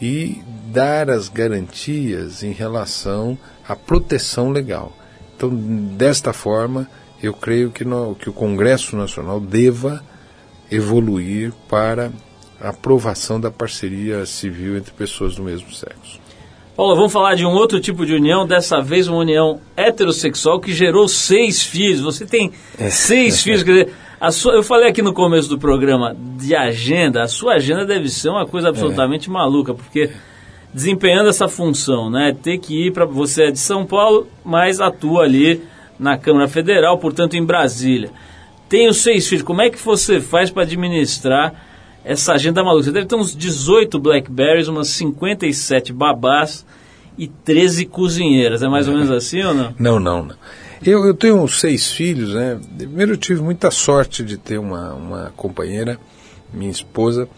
e 0.00 0.42
dar 0.72 1.10
as 1.10 1.28
garantias 1.28 2.42
em 2.42 2.52
relação 2.52 3.36
à 3.68 3.76
proteção 3.76 4.48
legal. 4.50 4.96
Então, 5.36 5.50
desta 5.94 6.32
forma, 6.32 6.88
eu 7.22 7.34
creio 7.34 7.70
que, 7.70 7.84
no, 7.84 8.14
que 8.14 8.30
o 8.30 8.32
Congresso 8.32 8.96
Nacional 8.96 9.38
deva 9.38 10.02
evoluir 10.70 11.52
para 11.68 12.10
a 12.60 12.70
aprovação 12.70 13.40
da 13.40 13.50
parceria 13.50 14.24
civil 14.26 14.76
entre 14.76 14.92
pessoas 14.92 15.36
do 15.36 15.42
mesmo 15.42 15.72
sexo. 15.72 16.18
Paulo, 16.76 16.94
vamos 16.94 17.12
falar 17.12 17.34
de 17.34 17.46
um 17.46 17.52
outro 17.52 17.80
tipo 17.80 18.04
de 18.04 18.14
união, 18.14 18.46
dessa 18.46 18.82
vez 18.82 19.08
uma 19.08 19.18
união 19.18 19.60
heterossexual 19.74 20.60
que 20.60 20.74
gerou 20.74 21.08
seis 21.08 21.62
filhos. 21.62 22.02
Você 22.02 22.26
tem 22.26 22.52
é. 22.78 22.90
seis 22.90 23.40
filhos, 23.42 23.62
quer 23.62 23.72
dizer, 23.72 23.94
sua, 24.30 24.52
eu 24.52 24.62
falei 24.62 24.88
aqui 24.88 25.00
no 25.00 25.14
começo 25.14 25.48
do 25.48 25.58
programa 25.58 26.14
de 26.36 26.54
agenda, 26.54 27.22
a 27.22 27.28
sua 27.28 27.54
agenda 27.54 27.86
deve 27.86 28.10
ser 28.10 28.28
uma 28.28 28.46
coisa 28.46 28.68
absolutamente 28.68 29.30
é. 29.30 29.32
maluca, 29.32 29.72
porque 29.72 30.10
desempenhando 30.72 31.30
essa 31.30 31.48
função, 31.48 32.10
né, 32.10 32.36
ter 32.42 32.58
que 32.58 32.88
ir 32.88 32.92
para 32.92 33.06
você 33.06 33.44
é 33.44 33.50
de 33.50 33.58
São 33.58 33.86
Paulo, 33.86 34.26
mas 34.44 34.78
atua 34.78 35.22
ali 35.22 35.62
na 35.98 36.18
Câmara 36.18 36.46
Federal, 36.46 36.98
portanto 36.98 37.34
em 37.34 37.44
Brasília. 37.44 38.10
Tem 38.68 38.86
os 38.86 38.98
seis 38.98 39.26
filhos, 39.26 39.42
como 39.42 39.62
é 39.62 39.70
que 39.70 39.78
você 39.78 40.20
faz 40.20 40.50
para 40.50 40.64
administrar 40.64 41.54
essa 42.06 42.34
agenda 42.34 42.62
maluca. 42.62 42.84
Você 42.84 42.92
deve 42.92 43.06
ter 43.06 43.16
uns 43.16 43.36
18 43.36 43.98
Blackberries, 43.98 44.68
umas 44.68 44.88
57 44.88 45.92
babás 45.92 46.64
e 47.18 47.26
13 47.26 47.84
cozinheiras. 47.86 48.62
É 48.62 48.68
mais 48.68 48.86
ou 48.86 48.94
menos 48.94 49.10
assim 49.10 49.42
ou 49.42 49.52
não? 49.52 49.74
Não, 49.76 50.00
não, 50.00 50.24
não. 50.24 50.36
Eu, 50.84 51.04
eu 51.04 51.14
tenho 51.14 51.46
seis 51.48 51.90
filhos, 51.90 52.32
né? 52.32 52.60
Primeiro 52.78 53.14
eu 53.14 53.16
tive 53.16 53.42
muita 53.42 53.72
sorte 53.72 54.22
de 54.22 54.36
ter 54.36 54.58
uma, 54.58 54.94
uma 54.94 55.32
companheira, 55.36 55.98
minha 56.54 56.70
esposa, 56.70 57.28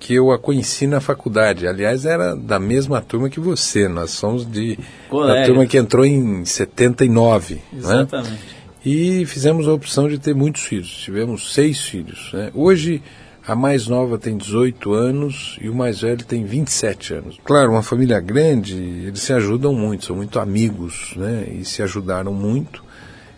que 0.00 0.14
eu 0.14 0.30
a 0.30 0.38
conheci 0.38 0.86
na 0.86 1.00
faculdade. 1.00 1.66
Aliás, 1.66 2.06
era 2.06 2.34
da 2.34 2.58
mesma 2.58 3.02
turma 3.02 3.28
que 3.28 3.40
você. 3.40 3.88
Nós 3.88 4.12
somos 4.12 4.50
de 4.50 4.78
da 5.10 5.44
turma 5.44 5.66
que 5.66 5.76
entrou 5.76 6.04
em 6.04 6.46
79. 6.46 7.56
Né? 7.56 7.60
Exatamente. 7.76 8.30
Né? 8.30 8.38
E 8.86 9.26
fizemos 9.26 9.68
a 9.68 9.72
opção 9.72 10.08
de 10.08 10.18
ter 10.18 10.34
muitos 10.34 10.62
filhos. 10.62 10.88
Tivemos 10.88 11.52
seis 11.52 11.80
filhos. 11.80 12.30
Né? 12.32 12.50
Hoje 12.54 13.02
a 13.46 13.54
mais 13.54 13.86
nova 13.86 14.18
tem 14.18 14.36
18 14.36 14.92
anos 14.94 15.58
e 15.60 15.68
o 15.68 15.74
mais 15.74 16.00
velho 16.00 16.24
tem 16.24 16.44
27 16.44 17.14
anos. 17.14 17.40
Claro, 17.44 17.72
uma 17.72 17.82
família 17.82 18.18
grande, 18.18 18.74
eles 18.74 19.20
se 19.20 19.32
ajudam 19.34 19.74
muito, 19.74 20.06
são 20.06 20.16
muito 20.16 20.38
amigos, 20.38 21.12
né? 21.16 21.46
E 21.50 21.64
se 21.64 21.82
ajudaram 21.82 22.32
muito. 22.32 22.82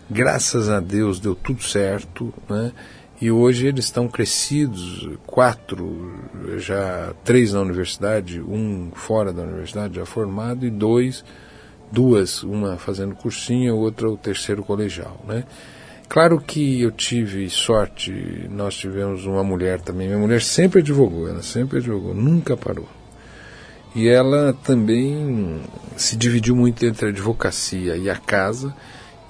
Graças 0.09 0.69
a 0.69 0.79
Deus 0.79 1.19
deu 1.19 1.35
tudo 1.35 1.61
certo, 1.61 2.33
né? 2.49 2.71
E 3.19 3.31
hoje 3.31 3.67
eles 3.67 3.85
estão 3.85 4.07
crescidos, 4.07 5.09
quatro, 5.25 6.13
já 6.57 7.13
três 7.25 7.51
na 7.51 7.61
universidade, 7.61 8.39
um 8.39 8.91
fora 8.93 9.33
da 9.33 9.41
universidade 9.41 9.95
já 9.95 10.05
formado 10.05 10.65
e 10.65 10.69
dois, 10.69 11.25
duas, 11.91 12.43
uma 12.43 12.77
fazendo 12.77 13.15
cursinho, 13.15 13.75
outra 13.75 14.09
o 14.09 14.15
terceiro 14.15 14.63
colegial, 14.63 15.19
né? 15.27 15.43
Claro 16.09 16.39
que 16.39 16.81
eu 16.81 16.91
tive 16.91 17.49
sorte, 17.49 18.11
nós 18.49 18.75
tivemos 18.75 19.25
uma 19.25 19.43
mulher 19.43 19.81
também. 19.81 20.07
Minha 20.07 20.19
mulher 20.19 20.41
sempre 20.41 20.79
advogou, 20.79 21.27
ela 21.27 21.43
sempre 21.43 21.79
advogou, 21.79 22.13
nunca 22.13 22.55
parou. 22.55 22.87
E 23.93 24.07
ela 24.07 24.53
também 24.63 25.61
se 25.97 26.15
dividiu 26.15 26.55
muito 26.55 26.85
entre 26.85 27.07
a 27.07 27.09
advocacia 27.09 27.97
e 27.97 28.09
a 28.09 28.15
casa. 28.15 28.73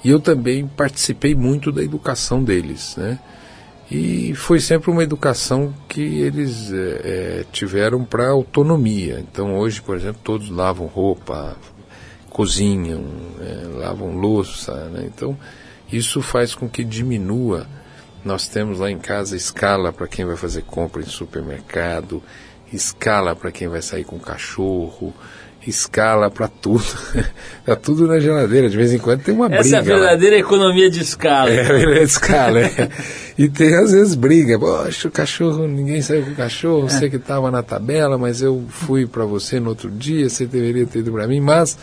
E 0.03 0.09
eu 0.09 0.19
também 0.19 0.67
participei 0.67 1.33
muito 1.33 1.71
da 1.71 1.83
educação 1.83 2.43
deles, 2.43 2.95
né? 2.95 3.19
E 3.89 4.35
foi 4.35 4.59
sempre 4.59 4.91
uma 4.91 5.01
educação 5.01 5.73
que 5.87 6.01
eles 6.01 6.71
é, 6.73 7.45
tiveram 7.51 8.03
para 8.03 8.29
autonomia. 8.29 9.19
Então 9.19 9.57
hoje, 9.57 9.81
por 9.81 9.95
exemplo, 9.95 10.19
todos 10.23 10.49
lavam 10.49 10.85
roupa, 10.85 11.55
cozinham, 12.29 13.03
é, 13.39 13.77
lavam 13.77 14.15
louça, 14.15 14.73
né? 14.89 15.05
Então 15.07 15.37
isso 15.91 16.21
faz 16.21 16.53
com 16.53 16.67
que 16.67 16.83
diminua. 16.83 17.67
Nós 18.23 18.47
temos 18.47 18.79
lá 18.79 18.91
em 18.91 18.99
casa 18.99 19.35
escala 19.35 19.93
para 19.93 20.07
quem 20.07 20.25
vai 20.25 20.35
fazer 20.35 20.63
compra 20.63 21.01
em 21.01 21.05
supermercado, 21.05 22.21
escala 22.73 23.35
para 23.35 23.51
quem 23.51 23.67
vai 23.67 23.81
sair 23.81 24.03
com 24.03 24.19
cachorro, 24.19 25.13
escala 25.65 26.29
para 26.29 26.47
tudo. 26.47 26.83
tá 27.65 27.75
tudo 27.75 28.07
na 28.07 28.19
geladeira. 28.19 28.69
De 28.69 28.77
vez 28.77 28.93
em 28.93 28.97
quando 28.97 29.21
tem 29.21 29.33
uma 29.33 29.45
Essa 29.45 29.59
briga. 29.59 29.67
Essa 29.67 29.75
é 29.75 29.79
a 29.79 29.81
verdadeira 29.81 30.35
lá. 30.35 30.41
economia 30.41 30.89
de 30.89 31.01
escala. 31.01 31.49
É, 31.49 31.99
a 31.99 32.03
escala. 32.03 32.59
É. 32.59 32.89
E 33.37 33.47
tem 33.49 33.75
às 33.75 33.91
vezes 33.91 34.15
briga. 34.15 34.59
Poxa, 34.59 35.07
o 35.07 35.11
cachorro, 35.11 35.67
ninguém 35.67 36.01
saiu 36.01 36.23
com 36.23 36.31
o 36.31 36.35
cachorro, 36.35 36.89
você 36.89 37.09
que 37.09 37.17
estava 37.17 37.51
na 37.51 37.63
tabela, 37.63 38.17
mas 38.17 38.41
eu 38.41 38.65
fui 38.69 39.05
para 39.05 39.25
você 39.25 39.59
no 39.59 39.69
outro 39.69 39.89
dia, 39.89 40.29
você 40.29 40.45
deveria 40.45 40.85
ter 40.85 40.99
ido 40.99 41.11
para 41.11 41.27
mim. 41.27 41.39
Mas 41.39 41.77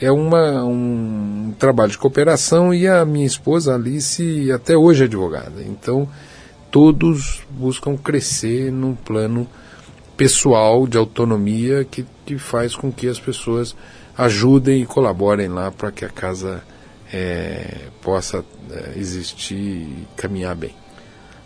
é 0.00 0.10
uma, 0.10 0.64
um 0.64 1.54
trabalho 1.58 1.90
de 1.90 1.98
cooperação 1.98 2.74
e 2.74 2.86
a 2.86 3.04
minha 3.04 3.26
esposa 3.26 3.74
Alice 3.74 4.50
até 4.52 4.76
hoje 4.76 5.02
é 5.02 5.06
advogada. 5.06 5.62
Então 5.62 6.08
todos 6.70 7.42
buscam 7.50 7.96
crescer 7.96 8.70
num 8.70 8.94
plano 8.94 9.48
pessoal 10.16 10.86
de 10.86 10.98
autonomia 10.98 11.84
que, 11.84 12.04
que 12.24 12.38
faz 12.38 12.74
com 12.74 12.92
que 12.92 13.08
as 13.08 13.18
pessoas 13.18 13.76
ajudem 14.16 14.82
e 14.82 14.86
colaborem 14.86 15.48
lá 15.48 15.70
para 15.70 15.90
que 15.92 16.04
a 16.04 16.08
casa 16.08 16.62
é, 17.12 17.88
possa 18.02 18.44
é, 18.70 18.92
existir 18.96 19.54
e 19.54 20.06
caminhar 20.16 20.54
bem. 20.54 20.74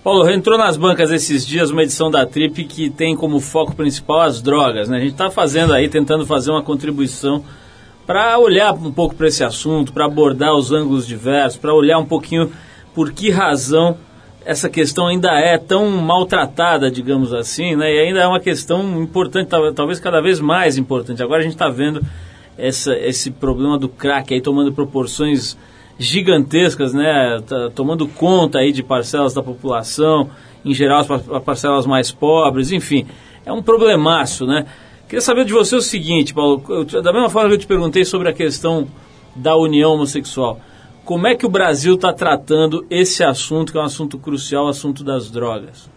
Paulo, 0.03 0.29
entrou 0.31 0.57
nas 0.57 0.79
bancas 0.79 1.11
esses 1.11 1.47
dias 1.47 1.71
uma 1.71 1.83
edição 1.83 2.11
da 2.11 2.25
Trip 2.25 2.65
que 2.65 2.89
tem 2.89 3.15
como 3.15 3.39
foco 3.39 3.75
principal 3.75 4.23
as 4.23 4.41
drogas. 4.41 4.89
Né? 4.89 4.97
A 4.97 5.01
gente 5.01 5.13
está 5.13 5.31
fazendo 5.31 5.75
aí, 5.75 5.89
tentando 5.89 6.25
fazer 6.25 6.51
uma 6.51 6.63
contribuição 6.63 7.45
para 8.07 8.39
olhar 8.39 8.73
um 8.73 8.93
pouco 8.93 9.15
para 9.15 9.29
esse 9.29 9.45
assunto, 9.45 9.93
para 9.93 10.05
abordar 10.05 10.55
os 10.55 10.73
ângulos 10.73 11.07
diversos, 11.07 11.59
para 11.59 11.75
olhar 11.75 11.99
um 11.99 12.07
pouquinho 12.07 12.51
por 12.95 13.13
que 13.13 13.31
razão 13.31 13.97
essa 14.45 14.69
questão 14.69 15.07
ainda 15.07 15.31
é 15.39 15.59
tão 15.59 15.89
maltratada, 15.91 16.91
digamos 16.91 17.33
assim, 17.33 17.77
né? 17.77 17.95
E 17.95 18.01
ainda 18.01 18.21
é 18.21 18.27
uma 18.27 18.41
questão 18.41 19.01
importante, 19.03 19.51
talvez 19.75 20.01
cada 20.01 20.21
vez 20.21 20.41
mais 20.41 20.79
importante. 20.79 21.23
Agora 21.23 21.41
a 21.41 21.43
gente 21.43 21.53
está 21.53 21.69
vendo 21.69 22.01
essa, 22.57 22.97
esse 22.97 23.31
problema 23.31 23.79
do 23.79 23.89
crack 23.89 24.33
aí 24.33 24.41
tomando 24.41 24.73
proporções 24.73 25.57
gigantescas, 25.99 26.95
né, 26.95 27.39
tomando 27.75 28.09
conta 28.09 28.59
aí 28.59 28.73
de 28.73 28.83
parcelas 28.83 29.35
da 29.35 29.43
população, 29.43 30.31
em 30.65 30.73
geral 30.73 31.01
as 31.01 31.43
parcelas 31.43 31.87
mais 31.87 32.11
pobres, 32.11 32.73
enfim, 32.73 33.07
é 33.45 33.53
um 33.53 33.63
problemaço, 33.63 34.47
né? 34.47 34.65
Queria 35.11 35.21
saber 35.21 35.45
de 35.45 35.53
você 35.53 35.75
o 35.75 35.83
seguinte, 35.83 36.33
Paulo, 36.33 36.63
eu, 36.69 36.85
da 37.03 37.13
mesma 37.13 37.29
forma 37.29 37.49
que 37.49 37.55
eu 37.57 37.59
te 37.59 37.67
perguntei 37.67 38.05
sobre 38.05 38.29
a 38.29 38.33
questão 38.33 38.87
da 39.35 39.57
união 39.57 39.95
homossexual, 39.95 40.61
como 41.05 41.27
é 41.27 41.35
que 41.35 41.45
o 41.45 41.49
Brasil 41.49 41.97
está 41.97 42.13
tratando 42.13 42.87
esse 42.89 43.25
assunto, 43.25 43.73
que 43.73 43.79
é 43.79 43.81
um 43.81 43.85
assunto 43.85 44.17
crucial, 44.21 44.67
o 44.67 44.69
assunto 44.69 45.03
das 45.03 45.29
drogas? 45.29 45.91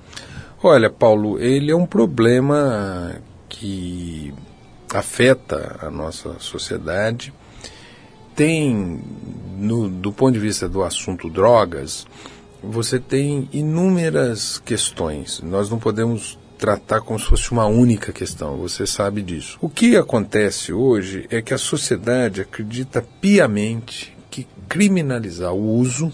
Olha, 0.63 0.89
Paulo, 0.89 1.39
ele 1.39 1.69
é 1.69 1.76
um 1.76 1.86
problema 1.86 3.21
que 3.47 4.34
afeta 4.91 5.78
a 5.80 5.91
nossa 5.91 6.39
sociedade. 6.39 7.32
Tem, 8.36 8.99
no, 9.56 9.89
do 9.89 10.12
ponto 10.12 10.34
de 10.34 10.39
vista 10.39 10.67
do 10.67 10.82
assunto 10.82 11.30
drogas, 11.30 12.08
você 12.63 12.99
tem 12.99 13.47
inúmeras 13.54 14.58
questões. 14.58 15.39
Nós 15.43 15.69
não 15.69 15.78
podemos 15.78 16.39
tratar 16.63 17.02
como 17.02 17.19
se 17.19 17.26
fosse 17.26 17.52
uma 17.52 17.65
única 17.65 18.13
questão, 18.13 18.56
você 18.56 18.88
sabe 18.88 19.21
disso. 19.21 19.58
O 19.60 19.67
que 19.67 19.97
acontece 19.97 20.71
hoje 20.71 21.28
é 21.30 21.41
que 21.41 21.54
a 21.54 21.58
sociedade 21.58 22.39
acredita 22.39 23.06
piamente 23.19 24.15
que 24.32 24.47
criminalizar 24.69 25.54
o 25.54 25.62
uso 25.62 26.10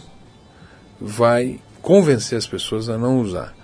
vai 0.99 1.59
convencer 1.83 2.35
as 2.35 2.47
pessoas 2.47 2.89
a 2.89 2.97
não 2.97 3.21
usar. 3.21 3.55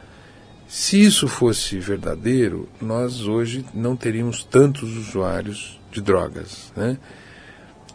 Se 0.67 1.04
isso 1.04 1.28
fosse 1.28 1.80
verdadeiro, 1.80 2.69
nós 2.80 3.28
hoje 3.28 3.65
não 3.74 3.95
teríamos 3.95 4.43
tantos 4.43 4.95
usuários 4.95 5.82
de 5.91 6.00
drogas. 6.02 6.71
Né? 6.76 7.00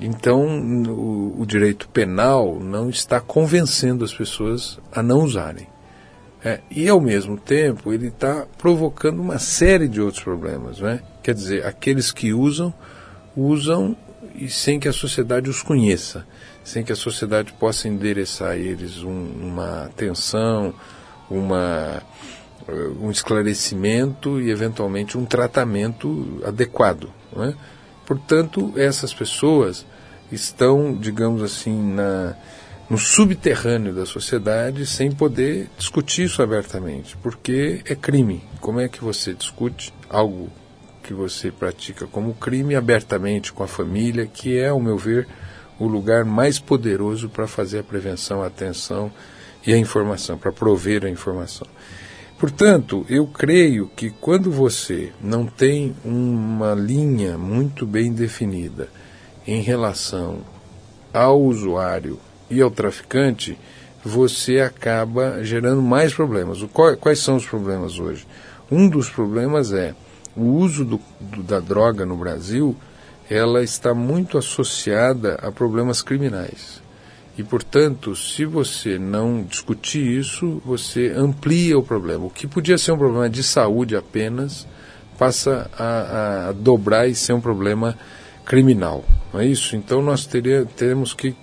Então, 0.00 0.44
o, 0.88 1.40
o, 1.40 1.46
direito 1.46 1.88
penal 1.90 2.58
não 2.58 2.90
está 2.90 3.20
convencendo 3.20 4.04
as 4.04 4.12
pessoas 4.12 4.80
a 4.90 5.00
não 5.00 5.20
usarem. 5.20 5.68
É, 6.42 6.60
e, 6.70 6.88
ao 6.88 7.00
mesmo 7.00 7.36
tempo, 7.36 7.92
ele 7.92 8.08
está 8.08 8.46
provocando 8.56 9.20
uma 9.20 9.38
série 9.38 9.86
de 9.86 10.00
outros 10.00 10.22
problemas. 10.22 10.80
Né? 10.80 11.00
Quer 11.22 11.34
dizer, 11.34 11.66
aqueles 11.66 12.10
que 12.10 12.32
usam, 12.32 12.72
usam 13.36 13.96
e 14.34 14.48
sem 14.48 14.80
que 14.80 14.88
a 14.88 14.92
sociedade 14.92 15.50
os 15.50 15.62
conheça, 15.62 16.26
sem 16.64 16.82
que 16.82 16.92
a 16.92 16.96
sociedade 16.96 17.52
possa 17.52 17.88
endereçar 17.88 18.52
a 18.52 18.56
eles 18.56 19.02
um, 19.02 19.10
uma 19.42 19.84
atenção, 19.84 20.74
uma, 21.28 22.02
um 23.00 23.10
esclarecimento 23.10 24.40
e, 24.40 24.50
eventualmente, 24.50 25.18
um 25.18 25.26
tratamento 25.26 26.40
adequado. 26.44 27.10
Né? 27.36 27.54
Portanto, 28.06 28.72
essas 28.76 29.12
pessoas 29.12 29.84
estão, 30.32 30.94
digamos 30.94 31.42
assim, 31.42 31.92
na, 31.92 32.34
no 32.90 32.98
subterrâneo 32.98 33.94
da 33.94 34.04
sociedade 34.04 34.84
sem 34.84 35.12
poder 35.12 35.70
discutir 35.78 36.24
isso 36.24 36.42
abertamente, 36.42 37.16
porque 37.18 37.80
é 37.84 37.94
crime. 37.94 38.42
Como 38.60 38.80
é 38.80 38.88
que 38.88 39.02
você 39.02 39.32
discute 39.32 39.94
algo 40.08 40.50
que 41.00 41.14
você 41.14 41.52
pratica 41.52 42.08
como 42.08 42.34
crime 42.34 42.74
abertamente 42.74 43.52
com 43.52 43.62
a 43.62 43.68
família, 43.68 44.26
que 44.26 44.58
é, 44.58 44.68
ao 44.68 44.80
meu 44.80 44.98
ver, 44.98 45.28
o 45.78 45.86
lugar 45.86 46.24
mais 46.24 46.58
poderoso 46.58 47.28
para 47.28 47.46
fazer 47.46 47.78
a 47.78 47.84
prevenção, 47.84 48.42
a 48.42 48.48
atenção 48.48 49.12
e 49.64 49.72
a 49.72 49.78
informação, 49.78 50.36
para 50.36 50.50
prover 50.50 51.04
a 51.04 51.08
informação. 51.08 51.68
Portanto, 52.40 53.06
eu 53.08 53.24
creio 53.26 53.88
que 53.94 54.10
quando 54.10 54.50
você 54.50 55.12
não 55.22 55.46
tem 55.46 55.94
uma 56.04 56.74
linha 56.74 57.38
muito 57.38 57.86
bem 57.86 58.12
definida 58.12 58.88
em 59.46 59.62
relação 59.62 60.38
ao 61.12 61.40
usuário 61.40 62.18
e 62.50 62.60
ao 62.60 62.70
traficante, 62.70 63.56
você 64.04 64.60
acaba 64.60 65.42
gerando 65.44 65.80
mais 65.80 66.12
problemas. 66.12 66.58
Quais 67.00 67.20
são 67.20 67.36
os 67.36 67.46
problemas 67.46 67.98
hoje? 67.98 68.26
Um 68.70 68.88
dos 68.88 69.08
problemas 69.08 69.72
é 69.72 69.94
o 70.36 70.42
uso 70.42 70.84
do, 70.84 71.00
do, 71.20 71.42
da 71.42 71.60
droga 71.60 72.06
no 72.06 72.16
Brasil, 72.16 72.76
ela 73.28 73.62
está 73.62 73.94
muito 73.94 74.38
associada 74.38 75.34
a 75.42 75.52
problemas 75.52 76.02
criminais. 76.02 76.82
E, 77.38 77.42
portanto, 77.42 78.14
se 78.16 78.44
você 78.44 78.98
não 78.98 79.42
discutir 79.42 80.04
isso, 80.04 80.60
você 80.64 81.12
amplia 81.16 81.78
o 81.78 81.82
problema. 81.82 82.26
O 82.26 82.30
que 82.30 82.46
podia 82.46 82.76
ser 82.76 82.92
um 82.92 82.98
problema 82.98 83.30
de 83.30 83.42
saúde 83.42 83.96
apenas 83.96 84.66
passa 85.16 85.70
a, 85.78 86.48
a 86.48 86.52
dobrar 86.52 87.06
e 87.06 87.14
ser 87.14 87.32
um 87.32 87.40
problema 87.40 87.96
criminal. 88.44 89.04
Não 89.32 89.40
é 89.40 89.46
isso? 89.46 89.76
Então, 89.76 90.02
nós 90.02 90.26
teria, 90.26 90.64
teremos 90.64 91.14
que 91.14 91.34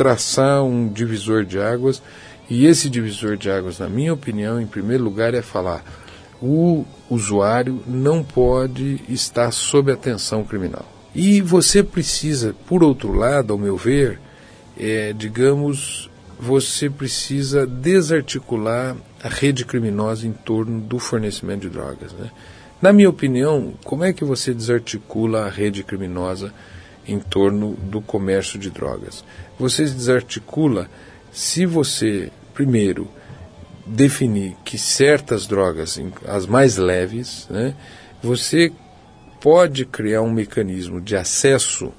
traçar 0.00 0.62
um 0.62 0.88
divisor 0.88 1.44
de 1.44 1.60
águas. 1.60 2.02
E 2.48 2.64
esse 2.64 2.88
divisor 2.88 3.36
de 3.36 3.50
águas, 3.50 3.78
na 3.78 3.86
minha 3.86 4.14
opinião, 4.14 4.58
em 4.58 4.66
primeiro 4.66 5.04
lugar, 5.04 5.34
é 5.34 5.42
falar: 5.42 5.84
o 6.40 6.86
usuário 7.10 7.82
não 7.86 8.24
pode 8.24 9.02
estar 9.10 9.50
sob 9.52 9.92
atenção 9.92 10.42
criminal. 10.42 10.86
E 11.14 11.42
você 11.42 11.82
precisa, 11.82 12.54
por 12.66 12.82
outro 12.82 13.12
lado, 13.12 13.52
ao 13.52 13.58
meu 13.58 13.76
ver, 13.76 14.18
é, 14.78 15.12
digamos, 15.12 16.08
você 16.38 16.88
precisa 16.88 17.66
desarticular 17.66 18.96
a 19.22 19.28
rede 19.28 19.66
criminosa 19.66 20.26
em 20.26 20.32
torno 20.32 20.80
do 20.80 20.98
fornecimento 20.98 21.62
de 21.62 21.68
drogas. 21.68 22.14
Né? 22.14 22.30
Na 22.80 22.90
minha 22.90 23.10
opinião, 23.10 23.74
como 23.84 24.02
é 24.02 24.14
que 24.14 24.24
você 24.24 24.54
desarticula 24.54 25.44
a 25.44 25.50
rede 25.50 25.82
criminosa 25.82 26.54
em 27.12 27.18
torno 27.18 27.74
do 27.74 28.00
comércio 28.00 28.58
de 28.58 28.70
drogas? 28.70 29.24
Você 29.58 29.84
desarticula 29.84 30.88
se 31.32 31.66
você, 31.66 32.30
primeiro, 32.54 33.08
definir 33.86 34.56
que 34.64 34.78
certas 34.78 35.46
drogas, 35.46 36.00
as 36.26 36.46
mais 36.46 36.76
leves, 36.76 37.46
né, 37.50 37.74
você 38.22 38.72
pode 39.40 39.84
criar 39.84 40.22
um 40.22 40.30
mecanismo 40.30 41.00
de 41.00 41.16
acesso 41.16 41.92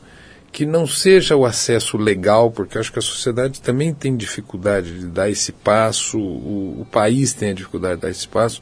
que 0.51 0.65
não 0.65 0.85
seja 0.85 1.35
o 1.35 1.45
acesso 1.45 1.97
legal, 1.97 2.51
porque 2.51 2.77
acho 2.77 2.91
que 2.91 2.99
a 2.99 3.01
sociedade 3.01 3.61
também 3.61 3.93
tem 3.93 4.15
dificuldade 4.17 4.99
de 4.99 5.05
dar 5.05 5.29
esse 5.29 5.51
passo, 5.51 6.19
o, 6.19 6.81
o 6.81 6.85
país 6.91 7.33
tem 7.33 7.51
a 7.51 7.53
dificuldade 7.53 7.95
de 7.95 8.01
dar 8.01 8.09
esse 8.09 8.27
passo, 8.27 8.61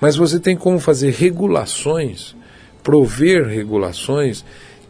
mas 0.00 0.14
você 0.14 0.38
tem 0.38 0.56
como 0.56 0.78
fazer 0.78 1.10
regulações, 1.10 2.36
prover 2.84 3.46
regulações 3.46 4.44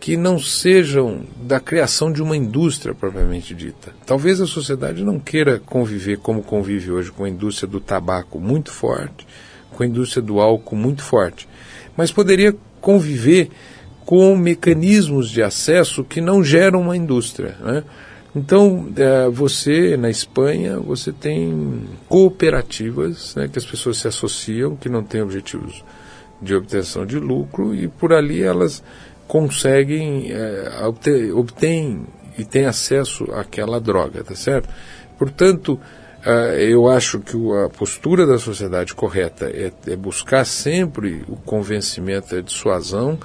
que 0.04 0.18
não 0.18 0.38
sejam 0.38 1.22
da 1.34 1.58
criação 1.58 2.12
de 2.12 2.22
uma 2.22 2.36
indústria 2.36 2.94
propriamente 2.94 3.54
dita. 3.54 3.94
Talvez 4.04 4.38
a 4.38 4.46
sociedade 4.46 5.02
não 5.02 5.18
queira 5.18 5.58
conviver 5.58 6.18
como 6.18 6.42
convive 6.42 6.90
hoje 6.90 7.10
com 7.10 7.24
a 7.24 7.28
indústria 7.30 7.66
do 7.66 7.80
tabaco 7.80 8.38
muito 8.38 8.70
forte, 8.70 9.26
com 9.70 9.82
a 9.82 9.86
indústria 9.86 10.22
do 10.22 10.40
álcool 10.40 10.76
muito 10.76 11.02
forte, 11.02 11.48
mas 11.96 12.12
poderia 12.12 12.54
conviver 12.82 13.48
com 14.04 14.36
mecanismos 14.36 15.30
de 15.30 15.42
acesso 15.42 16.04
que 16.04 16.20
não 16.20 16.44
geram 16.44 16.82
uma 16.82 16.98
indústria. 16.98 17.56
Né? 17.60 17.82
Então, 18.36 18.92
é, 18.94 19.26
você, 19.30 19.96
na 19.96 20.10
Espanha, 20.10 20.78
você 20.80 21.12
tem 21.12 21.80
cooperativas 22.10 23.34
né, 23.36 23.48
que 23.48 23.58
as 23.58 23.64
pessoas 23.64 23.96
se 23.96 24.06
associam, 24.06 24.76
que 24.76 24.90
não 24.90 25.02
têm 25.02 25.22
objetivos 25.22 25.82
de 26.42 26.54
obtenção 26.54 27.06
de 27.06 27.18
lucro, 27.18 27.74
e 27.74 27.88
por 27.88 28.12
ali 28.12 28.42
elas 28.42 28.82
conseguem, 29.26 30.30
é, 30.32 30.84
obter, 30.86 31.32
obtêm 31.34 32.06
e 32.36 32.44
têm 32.44 32.66
acesso 32.66 33.24
àquela 33.32 33.80
droga, 33.80 34.22
tá 34.24 34.34
certo? 34.34 34.68
Portanto, 35.18 35.80
é, 36.24 36.64
eu 36.64 36.88
acho 36.88 37.20
que 37.20 37.36
a 37.64 37.68
postura 37.68 38.26
da 38.26 38.38
sociedade 38.38 38.94
correta 38.94 39.46
é, 39.46 39.72
é 39.86 39.96
buscar 39.96 40.44
sempre 40.44 41.24
o 41.28 41.36
convencimento, 41.36 42.34
a 42.34 42.40
dissuasão, 42.40 43.18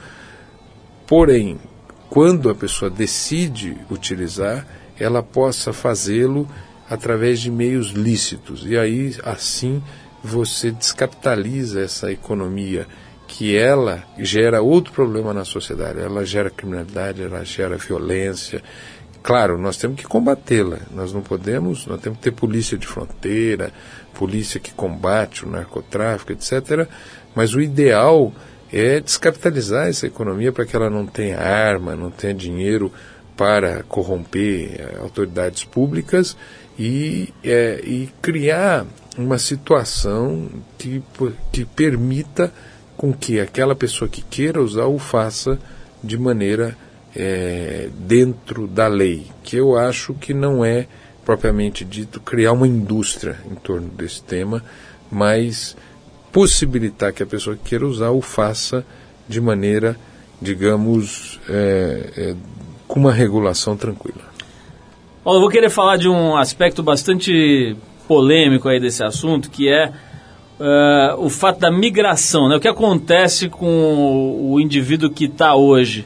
Porém, 1.09 1.57
quando 2.07 2.51
a 2.51 2.55
pessoa 2.55 2.87
decide 2.87 3.75
utilizar, 3.89 4.63
ela 4.99 5.23
possa 5.23 5.73
fazê-lo 5.73 6.47
através 6.87 7.39
de 7.39 7.49
meios 7.49 7.87
lícitos. 7.87 8.63
E 8.63 8.77
aí, 8.77 9.15
assim, 9.23 9.81
você 10.23 10.69
descapitaliza 10.69 11.81
essa 11.81 12.11
economia 12.11 12.85
que 13.39 13.55
ela 13.55 14.03
gera 14.17 14.61
outro 14.61 14.91
problema 14.91 15.33
na 15.33 15.45
sociedade. 15.45 16.01
Ela 16.01 16.25
gera 16.25 16.49
criminalidade, 16.49 17.23
ela 17.23 17.41
gera 17.45 17.77
violência. 17.77 18.61
Claro, 19.23 19.57
nós 19.57 19.77
temos 19.77 19.95
que 19.95 20.03
combatê-la. 20.03 20.79
Nós 20.91 21.13
não 21.13 21.21
podemos, 21.21 21.85
nós 21.85 22.01
temos 22.01 22.17
que 22.17 22.25
ter 22.25 22.31
polícia 22.31 22.77
de 22.77 22.85
fronteira, 22.85 23.71
polícia 24.13 24.59
que 24.59 24.73
combate 24.73 25.45
o 25.45 25.49
narcotráfico, 25.49 26.33
etc. 26.33 26.85
Mas 27.33 27.53
o 27.53 27.61
ideal 27.61 28.33
é 28.73 28.99
descapitalizar 28.99 29.87
essa 29.87 30.05
economia 30.05 30.51
para 30.51 30.65
que 30.65 30.75
ela 30.75 30.89
não 30.89 31.05
tenha 31.05 31.39
arma, 31.39 31.95
não 31.95 32.11
tenha 32.11 32.33
dinheiro 32.33 32.91
para 33.37 33.83
corromper 33.83 34.81
eh, 34.81 34.97
autoridades 34.99 35.63
públicas 35.63 36.35
e, 36.77 37.33
é, 37.41 37.79
e 37.85 38.09
criar 38.21 38.85
uma 39.17 39.37
situação 39.37 40.49
que, 40.77 41.01
que 41.53 41.63
permita 41.63 42.51
com 42.99 43.13
que 43.13 43.39
aquela 43.39 43.73
pessoa 43.73 44.09
que 44.09 44.21
queira 44.21 44.61
usar 44.61 44.87
o 44.87 44.99
faça 44.99 45.57
de 46.03 46.17
maneira 46.17 46.77
é, 47.15 47.87
dentro 47.97 48.67
da 48.67 48.89
lei, 48.89 49.27
que 49.41 49.55
eu 49.55 49.77
acho 49.77 50.13
que 50.15 50.33
não 50.33 50.65
é 50.65 50.85
propriamente 51.23 51.85
dito 51.85 52.19
criar 52.19 52.51
uma 52.51 52.67
indústria 52.67 53.37
em 53.49 53.55
torno 53.55 53.87
desse 53.87 54.21
tema, 54.21 54.61
mas 55.09 55.77
possibilitar 56.29 57.13
que 57.13 57.23
a 57.23 57.25
pessoa 57.25 57.55
que 57.55 57.69
queira 57.69 57.87
usar 57.87 58.09
o 58.09 58.19
faça 58.19 58.85
de 59.29 59.39
maneira, 59.39 59.95
digamos, 60.41 61.39
é, 61.47 62.09
é, 62.17 62.35
com 62.85 62.99
uma 62.99 63.13
regulação 63.13 63.77
tranquila. 63.77 64.27
Paulo, 65.23 65.37
eu 65.37 65.41
vou 65.43 65.49
querer 65.49 65.69
falar 65.69 65.95
de 65.95 66.09
um 66.09 66.35
aspecto 66.35 66.83
bastante 66.83 67.77
polêmico 68.09 68.67
aí 68.67 68.77
desse 68.77 69.05
assunto, 69.05 69.49
que 69.49 69.69
é 69.69 69.93
uh, 70.59 71.23
o 71.23 71.29
fato 71.29 71.59
da 71.59 71.71
migração, 71.71 72.49
né? 72.49 72.55
O 72.55 72.59
que 72.59 72.67
acontece 72.67 73.49
com 73.49 74.51
o 74.51 74.59
indivíduo 74.59 75.09
que 75.09 75.25
está 75.25 75.55
hoje 75.55 76.05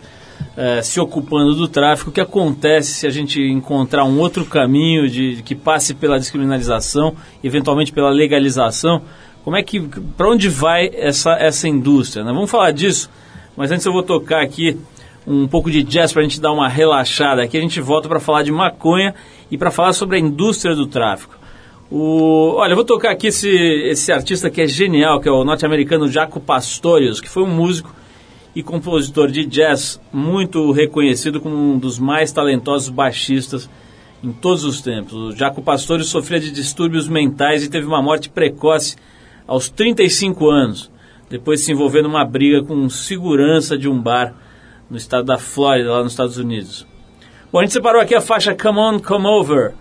uh, 0.56 0.84
se 0.84 1.00
ocupando 1.00 1.56
do 1.56 1.68
tráfico, 1.68 2.10
o 2.10 2.14
que 2.14 2.22
acontece 2.22 2.94
se 2.94 3.08
a 3.08 3.10
gente 3.10 3.42
encontrar 3.42 4.06
um 4.06 4.20
outro 4.20 4.46
caminho 4.46 5.10
de, 5.10 5.42
que 5.44 5.56
passe 5.56 5.94
pela 5.94 6.20
descriminalização, 6.20 7.16
eventualmente 7.44 7.92
pela 7.92 8.10
legalização, 8.10 9.02
como 9.44 9.58
é 9.58 9.64
que, 9.64 9.82
para 10.16 10.30
onde 10.30 10.48
vai 10.48 10.90
essa, 10.94 11.34
essa 11.34 11.68
indústria? 11.68 12.24
Né? 12.24 12.32
Vamos 12.32 12.50
falar 12.50 12.72
disso, 12.72 13.10
mas 13.58 13.72
antes 13.72 13.86
eu 13.86 13.92
vou 13.92 14.04
tocar 14.04 14.42
aqui 14.42 14.80
um 15.28 15.48
pouco 15.48 15.70
de 15.70 15.84
jazz 15.84 16.12
para 16.12 16.22
a 16.22 16.24
gente 16.24 16.40
dar 16.40 16.52
uma 16.52 16.68
relaxada 16.68 17.44
aqui. 17.44 17.58
A 17.58 17.62
gente 17.62 17.80
volta 17.82 18.08
para 18.08 18.20
falar 18.20 18.44
de 18.44 18.52
maconha 18.52 19.14
e 19.50 19.58
para 19.58 19.72
falar 19.72 19.94
sobre 19.94 20.18
a 20.18 20.20
indústria 20.20 20.76
do 20.76 20.86
tráfico. 20.86 21.43
O, 21.92 22.56
olha, 22.56 22.72
eu 22.72 22.76
vou 22.76 22.86
tocar 22.86 23.12
aqui 23.12 23.28
esse, 23.28 23.50
esse 23.50 24.12
artista 24.12 24.50
que 24.50 24.62
é 24.62 24.68
genial, 24.68 25.20
que 25.20 25.30
é 25.30 25.32
o 25.32 25.44
norte-americano 25.44 26.08
Jaco 26.08 26.40
Pastorius, 26.40 27.22
que 27.22 27.30
foi 27.30 27.44
um 27.44 27.54
músico 27.54 27.94
e 28.56 28.62
compositor 28.62 29.32
de 29.32 29.46
jazz 29.46 30.00
muito 30.12 30.72
reconhecido 30.72 31.42
como 31.42 31.56
um 31.56 31.78
dos 31.78 31.98
mais 32.00 32.32
talentosos 32.32 32.90
baixistas 32.90 33.70
em 34.24 34.32
todos 34.32 34.64
os 34.64 34.82
tempos. 34.82 35.14
O 35.14 35.32
Jaco 35.32 35.62
Pastorius 35.62 36.10
sofria 36.10 36.40
de 36.40 36.52
distúrbios 36.52 37.08
mentais 37.08 37.64
e 37.64 37.70
teve 37.70 37.86
uma 37.86 38.02
morte 38.02 38.30
precoce 38.30 38.96
aos 39.46 39.70
35 39.70 40.50
anos, 40.50 40.92
depois 41.30 41.60
de 41.60 41.66
se 41.66 41.72
envolver 41.72 42.02
numa 42.02 42.24
briga 42.24 42.64
com 42.64 42.88
segurança 42.90 43.78
de 43.78 43.90
um 43.90 44.00
bar 44.00 44.34
no 44.90 44.98
estado 44.98 45.26
da 45.26 45.38
Flórida, 45.38 45.92
lá 45.92 46.04
nos 46.04 46.14
Estados 46.14 46.38
Unidos. 46.38 46.88
Bom, 47.52 47.60
a 47.60 47.64
gente 47.64 47.74
separou 47.74 48.02
aqui 48.02 48.16
a 48.16 48.22
faixa 48.22 48.56
Come 48.56 48.80
On, 48.80 49.00
Come 49.00 49.28
Over, 49.28 49.74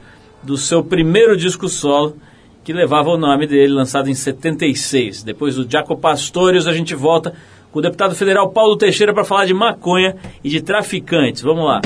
do 0.43 0.57
seu 0.57 0.83
primeiro 0.83 1.37
disco 1.37 1.69
solo, 1.69 2.17
que 2.65 2.73
levava 2.73 3.11
o 3.11 3.19
nome 3.19 3.47
dele, 3.47 3.73
lançado 3.73 4.09
em 4.09 4.15
76. 4.15 5.23
Depois 5.23 5.57
do 5.57 5.69
Jaco 5.69 5.97
Pastorius, 5.97 6.67
a 6.67 6.73
gente 6.73 6.95
volta 6.95 7.35
com 7.71 7.79
o 7.79 7.83
deputado 7.83 8.15
federal 8.15 8.51
Paulo 8.51 8.77
Teixeira 8.77 9.15
para 9.15 9.25
falar 9.25 9.47
de 9.47 9.55
maconha 9.55 10.17
e 10.45 10.49
de 10.49 10.61
traficantes. 10.61 11.43
Vamos 11.43 11.65
lá. 11.65 11.81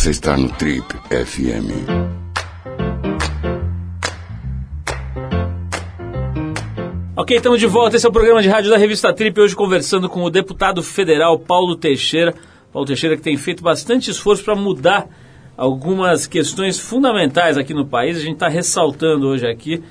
Você 0.00 0.12
está 0.12 0.34
no 0.34 0.48
Trip 0.48 0.82
FM. 1.10 1.68
Ok, 7.14 7.36
estamos 7.36 7.60
de 7.60 7.66
volta. 7.66 7.96
Esse 7.96 8.06
é 8.06 8.08
o 8.08 8.12
programa 8.12 8.40
de 8.40 8.48
rádio 8.48 8.70
da 8.70 8.78
revista 8.78 9.12
Trip. 9.12 9.38
Hoje 9.38 9.54
conversando 9.54 10.08
com 10.08 10.22
o 10.22 10.30
deputado 10.30 10.82
federal 10.82 11.38
Paulo 11.38 11.76
Teixeira. 11.76 12.34
Paulo 12.72 12.86
Teixeira 12.86 13.14
que 13.14 13.22
tem 13.22 13.36
feito 13.36 13.62
bastante 13.62 14.10
esforço 14.10 14.42
para 14.42 14.56
mudar 14.56 15.06
algumas 15.54 16.26
questões 16.26 16.78
fundamentais 16.78 17.58
aqui 17.58 17.74
no 17.74 17.84
país. 17.84 18.16
A 18.16 18.20
gente 18.20 18.36
está 18.36 18.48
ressaltando 18.48 19.28
hoje 19.28 19.46
aqui 19.46 19.82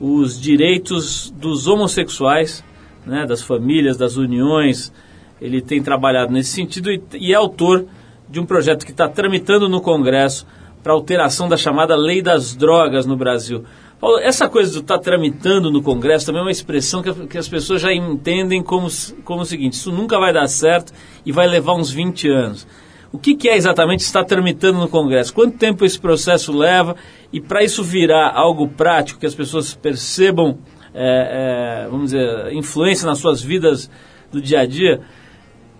os 0.00 0.40
direitos 0.40 1.30
dos 1.36 1.66
homossexuais, 1.66 2.64
né, 3.04 3.26
das 3.26 3.42
famílias, 3.42 3.98
das 3.98 4.16
uniões. 4.16 4.90
Ele 5.38 5.60
tem 5.60 5.82
trabalhado 5.82 6.32
nesse 6.32 6.48
sentido 6.48 6.90
e, 6.90 7.02
e 7.12 7.34
é 7.34 7.36
autor 7.36 7.84
de 8.30 8.38
um 8.38 8.46
projeto 8.46 8.86
que 8.86 8.92
está 8.92 9.08
tramitando 9.08 9.68
no 9.68 9.80
Congresso 9.80 10.46
para 10.82 10.92
alteração 10.92 11.48
da 11.48 11.56
chamada 11.56 11.96
Lei 11.96 12.22
das 12.22 12.54
Drogas 12.54 13.04
no 13.04 13.16
Brasil. 13.16 13.64
Paulo, 14.00 14.18
essa 14.18 14.48
coisa 14.48 14.72
do 14.72 14.78
estar 14.78 14.96
tá 14.96 15.04
tramitando 15.04 15.70
no 15.70 15.82
Congresso 15.82 16.26
também 16.26 16.40
é 16.40 16.44
uma 16.44 16.50
expressão 16.50 17.02
que, 17.02 17.12
que, 17.26 17.36
as 17.36 17.48
pessoas 17.48 17.82
já 17.82 17.92
entendem 17.92 18.62
como, 18.62 18.88
como 19.24 19.42
o 19.42 19.44
seguinte: 19.44 19.74
isso 19.74 19.92
nunca 19.92 20.18
vai 20.18 20.32
dar 20.32 20.46
certo 20.46 20.92
e 21.26 21.32
vai 21.32 21.46
levar 21.46 21.74
uns 21.74 21.90
20 21.90 22.28
anos. 22.30 22.66
O 23.12 23.18
que, 23.18 23.34
que 23.34 23.48
é 23.48 23.56
exatamente 23.56 24.00
estar 24.00 24.24
tramitando 24.24 24.78
no 24.78 24.88
Congresso? 24.88 25.34
Quanto 25.34 25.58
tempo 25.58 25.84
esse 25.84 25.98
processo 25.98 26.56
leva? 26.56 26.94
E 27.32 27.40
para 27.40 27.62
isso 27.62 27.82
virar 27.82 28.32
algo 28.34 28.68
prático, 28.68 29.18
que 29.18 29.26
as 29.26 29.34
pessoas 29.34 29.74
percebam, 29.74 30.58
é, 30.94 31.84
é, 31.84 31.88
vamos 31.90 32.12
dizer, 32.12 32.52
influência 32.52 33.06
nas 33.06 33.18
suas 33.18 33.42
vidas 33.42 33.90
do 34.30 34.40
dia 34.40 34.60
a 34.60 34.66
dia, 34.66 35.00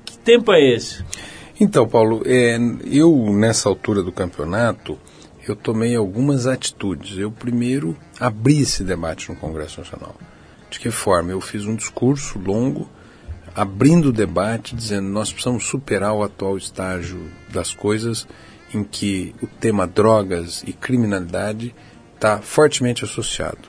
que 0.05 0.19
tempo 0.19 0.53
é 0.53 0.61
esse? 0.61 1.05
Então, 1.63 1.87
Paulo, 1.87 2.23
é, 2.25 2.57
eu 2.87 3.31
nessa 3.35 3.69
altura 3.69 4.03
do 4.03 4.11
campeonato, 4.11 4.99
eu 5.47 5.55
tomei 5.55 5.95
algumas 5.95 6.47
atitudes. 6.47 7.19
Eu 7.19 7.31
primeiro 7.31 7.95
abri 8.19 8.61
esse 8.61 8.83
debate 8.83 9.29
no 9.29 9.37
Congresso 9.37 9.81
Nacional. 9.81 10.17
De 10.71 10.81
que 10.81 10.91
forma? 10.91 11.33
Eu 11.33 11.41
fiz 11.41 11.67
um 11.67 11.77
discurso 11.77 12.39
longo 12.39 12.89
abrindo 13.55 14.07
o 14.07 14.13
debate, 14.13 14.75
dizendo 14.75 15.11
nós 15.11 15.31
precisamos 15.31 15.67
superar 15.67 16.15
o 16.15 16.23
atual 16.23 16.57
estágio 16.57 17.21
das 17.53 17.75
coisas 17.75 18.27
em 18.73 18.83
que 18.83 19.35
o 19.43 19.47
tema 19.47 19.87
drogas 19.87 20.65
e 20.67 20.73
criminalidade 20.73 21.75
está 22.15 22.39
fortemente 22.39 23.05
associado. 23.05 23.69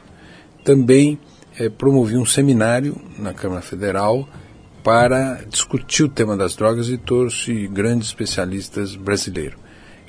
Também 0.63 1.19
é, 1.59 1.67
promovi 1.67 2.15
um 2.15 2.25
seminário 2.25 2.95
na 3.19 3.33
Câmara 3.33 3.61
Federal 3.61 4.29
para 4.83 5.43
discutir 5.47 6.03
o 6.03 6.09
tema 6.09 6.35
das 6.35 6.55
drogas 6.55 6.89
e 6.89 6.97
trouxe 6.97 7.67
grandes 7.67 8.07
especialistas 8.07 8.95
brasileiros. 8.95 9.59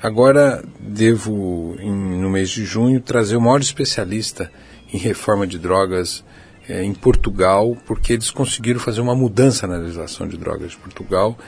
Agora 0.02 0.64
devo, 0.80 1.76
em, 1.78 1.92
no 1.92 2.28
mês 2.28 2.50
de 2.50 2.64
junho, 2.64 3.00
trazer 3.00 3.36
o 3.36 3.40
maior 3.40 3.60
especialista 3.60 4.50
em 4.92 4.98
reforma 4.98 5.46
de 5.46 5.58
drogas 5.58 6.24
é, 6.68 6.82
em 6.82 6.92
Portugal, 6.92 7.76
porque 7.86 8.12
eles 8.12 8.30
conseguiram 8.30 8.80
fazer 8.80 9.00
uma 9.00 9.14
mudança 9.14 9.66
na 9.66 9.76
legislação 9.76 10.26
de 10.26 10.36
drogas 10.36 10.72
de 10.72 10.76
Portugal 10.76 11.38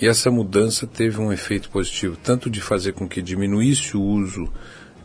e 0.00 0.06
essa 0.06 0.30
mudança 0.30 0.86
teve 0.86 1.20
um 1.20 1.32
efeito 1.32 1.70
positivo, 1.70 2.16
tanto 2.22 2.50
de 2.50 2.60
fazer 2.60 2.92
com 2.92 3.08
que 3.08 3.22
diminuísse 3.22 3.96
o 3.96 4.02
uso 4.02 4.48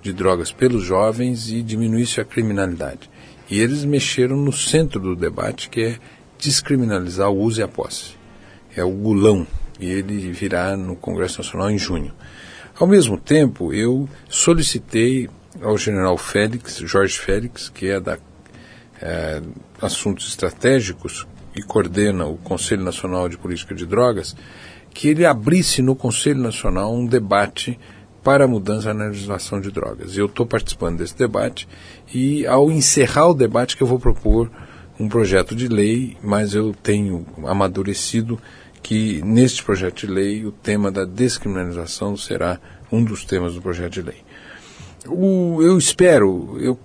de 0.01 0.11
drogas 0.11 0.51
pelos 0.51 0.83
jovens 0.83 1.49
e 1.51 1.61
diminuísse 1.61 2.19
a 2.19 2.25
criminalidade. 2.25 3.09
E 3.49 3.59
eles 3.59 3.83
mexeram 3.85 4.37
no 4.37 4.51
centro 4.51 4.99
do 4.99 5.15
debate, 5.15 5.69
que 5.69 5.81
é 5.81 5.99
descriminalizar 6.39 7.29
o 7.29 7.37
uso 7.37 7.59
e 7.59 7.63
a 7.63 7.67
posse. 7.67 8.17
É 8.75 8.83
o 8.83 8.89
gulão, 8.89 9.45
e 9.79 9.85
ele 9.85 10.31
virá 10.31 10.75
no 10.75 10.95
Congresso 10.95 11.39
Nacional 11.39 11.69
em 11.69 11.77
junho. 11.77 12.13
Ao 12.79 12.87
mesmo 12.87 13.17
tempo, 13.17 13.73
eu 13.73 14.07
solicitei 14.29 15.29
ao 15.61 15.77
general 15.77 16.17
Félix, 16.17 16.77
Jorge 16.77 17.19
Félix, 17.19 17.69
que 17.69 17.87
é 17.87 17.99
da 17.99 18.17
é, 19.01 19.41
Assuntos 19.81 20.29
Estratégicos 20.29 21.27
e 21.55 21.61
coordena 21.61 22.25
o 22.25 22.37
Conselho 22.37 22.83
Nacional 22.83 23.27
de 23.27 23.37
Política 23.37 23.75
de 23.75 23.85
Drogas, 23.85 24.35
que 24.93 25.09
ele 25.09 25.25
abrisse 25.25 25.81
no 25.81 25.95
Conselho 25.95 26.39
Nacional 26.39 26.93
um 26.93 27.05
debate 27.05 27.77
para 28.23 28.45
a 28.45 28.47
mudança 28.47 28.93
na 28.93 29.05
legislação 29.05 29.59
de 29.59 29.71
drogas. 29.71 30.17
Eu 30.17 30.25
estou 30.25 30.45
participando 30.45 30.97
desse 30.97 31.17
debate 31.17 31.67
e, 32.13 32.45
ao 32.45 32.69
encerrar 32.71 33.27
o 33.27 33.33
debate, 33.33 33.77
que 33.77 33.83
eu 33.83 33.87
vou 33.87 33.99
propor 33.99 34.51
um 34.99 35.07
projeto 35.07 35.55
de 35.55 35.67
lei, 35.67 36.17
mas 36.21 36.53
eu 36.53 36.73
tenho 36.73 37.25
amadurecido 37.45 38.39
que 38.83 39.21
neste 39.23 39.63
projeto 39.63 40.05
de 40.05 40.07
lei 40.07 40.45
o 40.45 40.51
tema 40.51 40.91
da 40.91 41.05
descriminalização 41.05 42.17
será 42.17 42.59
um 42.91 43.03
dos 43.03 43.23
temas 43.23 43.53
do 43.53 43.61
projeto 43.61 43.93
de 43.93 44.01
lei. 44.01 44.23
O, 45.07 45.61
eu 45.61 45.77
espero, 45.77 46.57
eu 46.59 46.77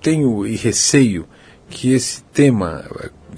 tenho 0.00 0.46
e 0.46 0.56
receio 0.56 1.26
que 1.68 1.92
esse 1.92 2.22
tema 2.24 2.84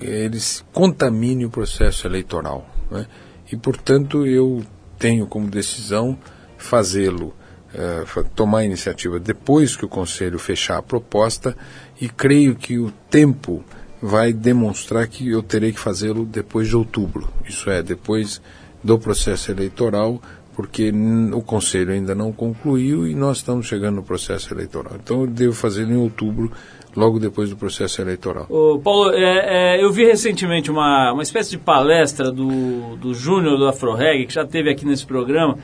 ele 0.01 0.39
contamine 0.72 1.45
o 1.45 1.51
processo 1.51 2.07
eleitoral. 2.07 2.66
Né? 2.91 3.07
E, 3.51 3.57
portanto, 3.57 4.26
eu 4.26 4.64
tenho 4.99 5.26
como 5.26 5.49
decisão 5.49 6.18
fazê-lo, 6.57 7.35
eh, 7.74 8.05
tomar 8.35 8.59
a 8.59 8.64
iniciativa 8.64 9.18
depois 9.18 9.76
que 9.76 9.85
o 9.85 9.89
Conselho 9.89 10.39
fechar 10.39 10.78
a 10.78 10.83
proposta 10.83 11.57
e 12.01 12.09
creio 12.09 12.55
que 12.55 12.78
o 12.78 12.91
tempo 13.11 13.64
vai 14.03 14.32
demonstrar 14.32 15.07
que 15.07 15.30
eu 15.30 15.42
terei 15.42 15.70
que 15.72 15.78
fazê-lo 15.78 16.24
depois 16.24 16.66
de 16.66 16.76
outubro, 16.76 17.28
isso 17.48 17.70
é, 17.70 17.80
depois 17.82 18.42
do 18.82 18.98
processo 18.98 19.53
eleitoral, 19.53 20.20
porque 20.57 20.92
o 21.32 21.40
Conselho 21.40 21.92
ainda 21.92 22.14
não 22.14 22.32
concluiu 22.32 23.07
e 23.07 23.14
nós 23.14 23.38
estamos 23.38 23.66
chegando 23.66 23.96
no 23.96 24.03
processo 24.03 24.53
eleitoral. 24.53 24.94
Então 25.03 25.20
eu 25.20 25.26
devo 25.28 25.55
fazê-lo 25.55 25.92
em 25.92 25.96
outubro 25.96 26.50
logo 26.96 27.18
depois 27.18 27.48
do 27.48 27.57
processo 27.57 28.03
eleitoral. 28.03 28.46
Ô, 28.50 28.78
Paulo, 28.78 29.12
é, 29.12 29.76
é, 29.76 29.82
eu 29.82 29.90
vi 29.92 30.05
recentemente 30.05 30.70
uma, 30.70 31.12
uma 31.12 31.22
espécie 31.22 31.53
de 31.53 31.59
palestra 31.59 32.30
do, 32.30 32.96
do 32.96 33.14
Júnior 33.14 33.57
do 33.57 33.66
Afroreg, 33.66 34.26
que 34.26 34.34
já 34.34 34.44
teve 34.44 34.68
aqui 34.68 34.84
nesse 34.84 35.07
programa. 35.07 35.57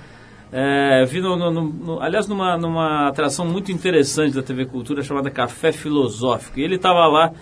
É, 0.50 1.04
vi 1.04 1.20
no, 1.20 1.36
no, 1.36 1.50
no, 1.50 2.00
aliás, 2.00 2.26
numa, 2.26 2.56
numa 2.56 3.08
atração 3.08 3.44
muito 3.44 3.70
interessante 3.70 4.34
da 4.34 4.42
TV 4.42 4.64
Cultura 4.64 5.02
chamada 5.02 5.28
Café 5.28 5.72
Filosófico. 5.72 6.58
E 6.60 6.62
ele 6.62 6.76
estava 6.76 7.06
lá 7.06 7.32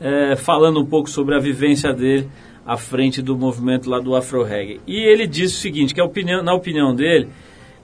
é, 0.00 0.34
falando 0.36 0.80
um 0.80 0.86
pouco 0.86 1.08
sobre 1.08 1.34
a 1.34 1.38
vivência 1.38 1.92
dele 1.92 2.28
à 2.66 2.76
frente 2.76 3.20
do 3.20 3.36
movimento 3.36 3.90
lá 3.90 3.98
do 4.00 4.14
Afro-Reggae. 4.14 4.80
E 4.86 4.96
ele 4.96 5.26
disse 5.26 5.56
o 5.56 5.58
seguinte, 5.58 5.94
que 5.94 6.00
opinião, 6.00 6.42
na 6.42 6.54
opinião 6.54 6.94
dele, 6.94 7.28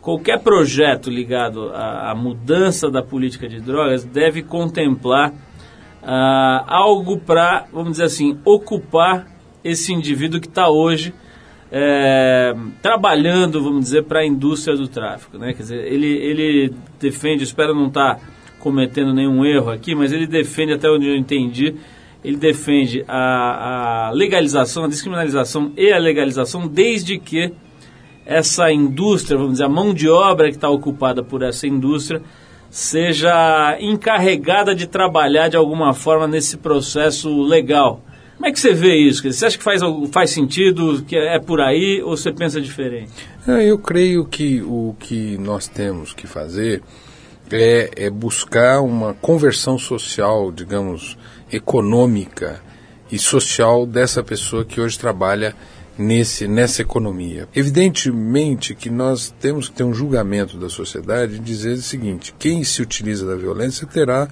qualquer 0.01 0.41
projeto 0.41 1.11
ligado 1.11 1.71
à, 1.71 2.11
à 2.11 2.15
mudança 2.15 2.91
da 2.91 3.03
política 3.03 3.49
de 3.49 3.61
drogas 3.61 4.05
deve 4.05 4.43
contemplar 4.43 5.33
ah, 6.03 6.65
algo 6.69 7.19
para, 7.19 7.67
vamos 7.73 7.93
dizer 7.93 8.05
assim, 8.05 8.39
ocupar 8.45 9.27
esse 9.65 9.93
indivíduo 9.93 10.41
que 10.41 10.47
está 10.47 10.69
hoje 10.71 11.13
é, 11.71 12.55
trabalhando, 12.81 13.61
vamos 13.61 13.87
dizer, 13.87 14.05
para 14.05 14.21
a 14.21 14.27
indústria 14.27 14.77
do 14.77 14.87
tráfico. 14.87 15.37
Né? 15.37 15.53
Quer 15.53 15.63
dizer, 15.63 15.93
ele, 15.93 16.07
ele 16.07 16.73
defende, 17.01 17.43
espero 17.43 17.75
não 17.75 17.89
estar 17.89 18.15
tá 18.15 18.21
cometendo 18.61 19.13
nenhum 19.13 19.45
erro 19.45 19.71
aqui, 19.71 19.95
mas 19.95 20.13
ele 20.13 20.27
defende, 20.27 20.73
até 20.73 20.89
onde 20.89 21.09
eu 21.09 21.17
entendi, 21.17 21.75
ele 22.25 22.37
defende 22.37 23.05
a, 23.07 24.09
a 24.09 24.11
legalização, 24.11 24.85
a 24.85 24.89
descriminalização 24.89 25.73
e 25.77 25.93
a 25.93 25.99
legalização, 25.99 26.67
desde 26.67 27.19
que 27.19 27.53
essa 28.25 28.73
indústria, 28.73 29.39
vamos 29.39 29.53
dizer, 29.53 29.65
a 29.65 29.69
mão 29.69 29.95
de 29.95 30.09
obra 30.09 30.49
que 30.49 30.57
está 30.57 30.69
ocupada 30.69 31.23
por 31.23 31.43
essa 31.43 31.67
indústria, 31.67 32.21
seja 32.69 33.79
encarregada 33.81 34.75
de 34.75 34.87
trabalhar 34.87 35.49
de 35.49 35.57
alguma 35.57 35.95
forma 35.95 36.27
nesse 36.27 36.57
processo 36.57 37.43
legal. 37.43 38.03
Como 38.37 38.47
é 38.47 38.53
que 38.53 38.61
você 38.61 38.75
vê 38.75 38.97
isso? 38.97 39.23
Você 39.23 39.47
acha 39.47 39.57
que 39.57 39.65
faz, 39.65 39.81
faz 40.11 40.31
sentido, 40.31 41.03
que 41.03 41.17
é 41.17 41.39
por 41.39 41.61
aí, 41.61 42.03
ou 42.03 42.17
você 42.17 42.31
pensa 42.31 42.61
diferente? 42.61 43.13
Eu 43.47 43.79
creio 43.79 44.27
que 44.27 44.61
o 44.61 44.95
que 44.99 45.39
nós 45.39 45.69
temos 45.69 46.13
que 46.13 46.27
fazer 46.27 46.83
é, 47.51 47.91
é 47.97 48.11
buscar 48.11 48.83
uma 48.83 49.15
conversão 49.15 49.79
social, 49.79 50.53
digamos, 50.53 51.17
econômica 51.51 52.61
e 53.11 53.19
social 53.19 53.87
dessa 53.87 54.23
pessoa 54.23 54.65
que 54.65 54.81
hoje 54.81 54.99
trabalha 54.99 55.55
nesse, 55.99 56.47
nessa 56.47 56.83
economia. 56.83 57.49
Evidentemente 57.55 58.75
que 58.75 58.91
nós 58.91 59.35
temos 59.41 59.69
que 59.69 59.77
ter 59.77 59.85
um 59.85 59.95
julgamento 59.95 60.57
da 60.59 60.69
sociedade 60.69 61.37
e 61.37 61.39
dizer 61.39 61.75
o 61.75 61.83
seguinte: 61.83 62.35
quem 62.39 62.65
se 62.65 62.83
utiliza 62.83 63.27
da 63.27 63.37
violência 63.37 63.87
terá 63.87 64.29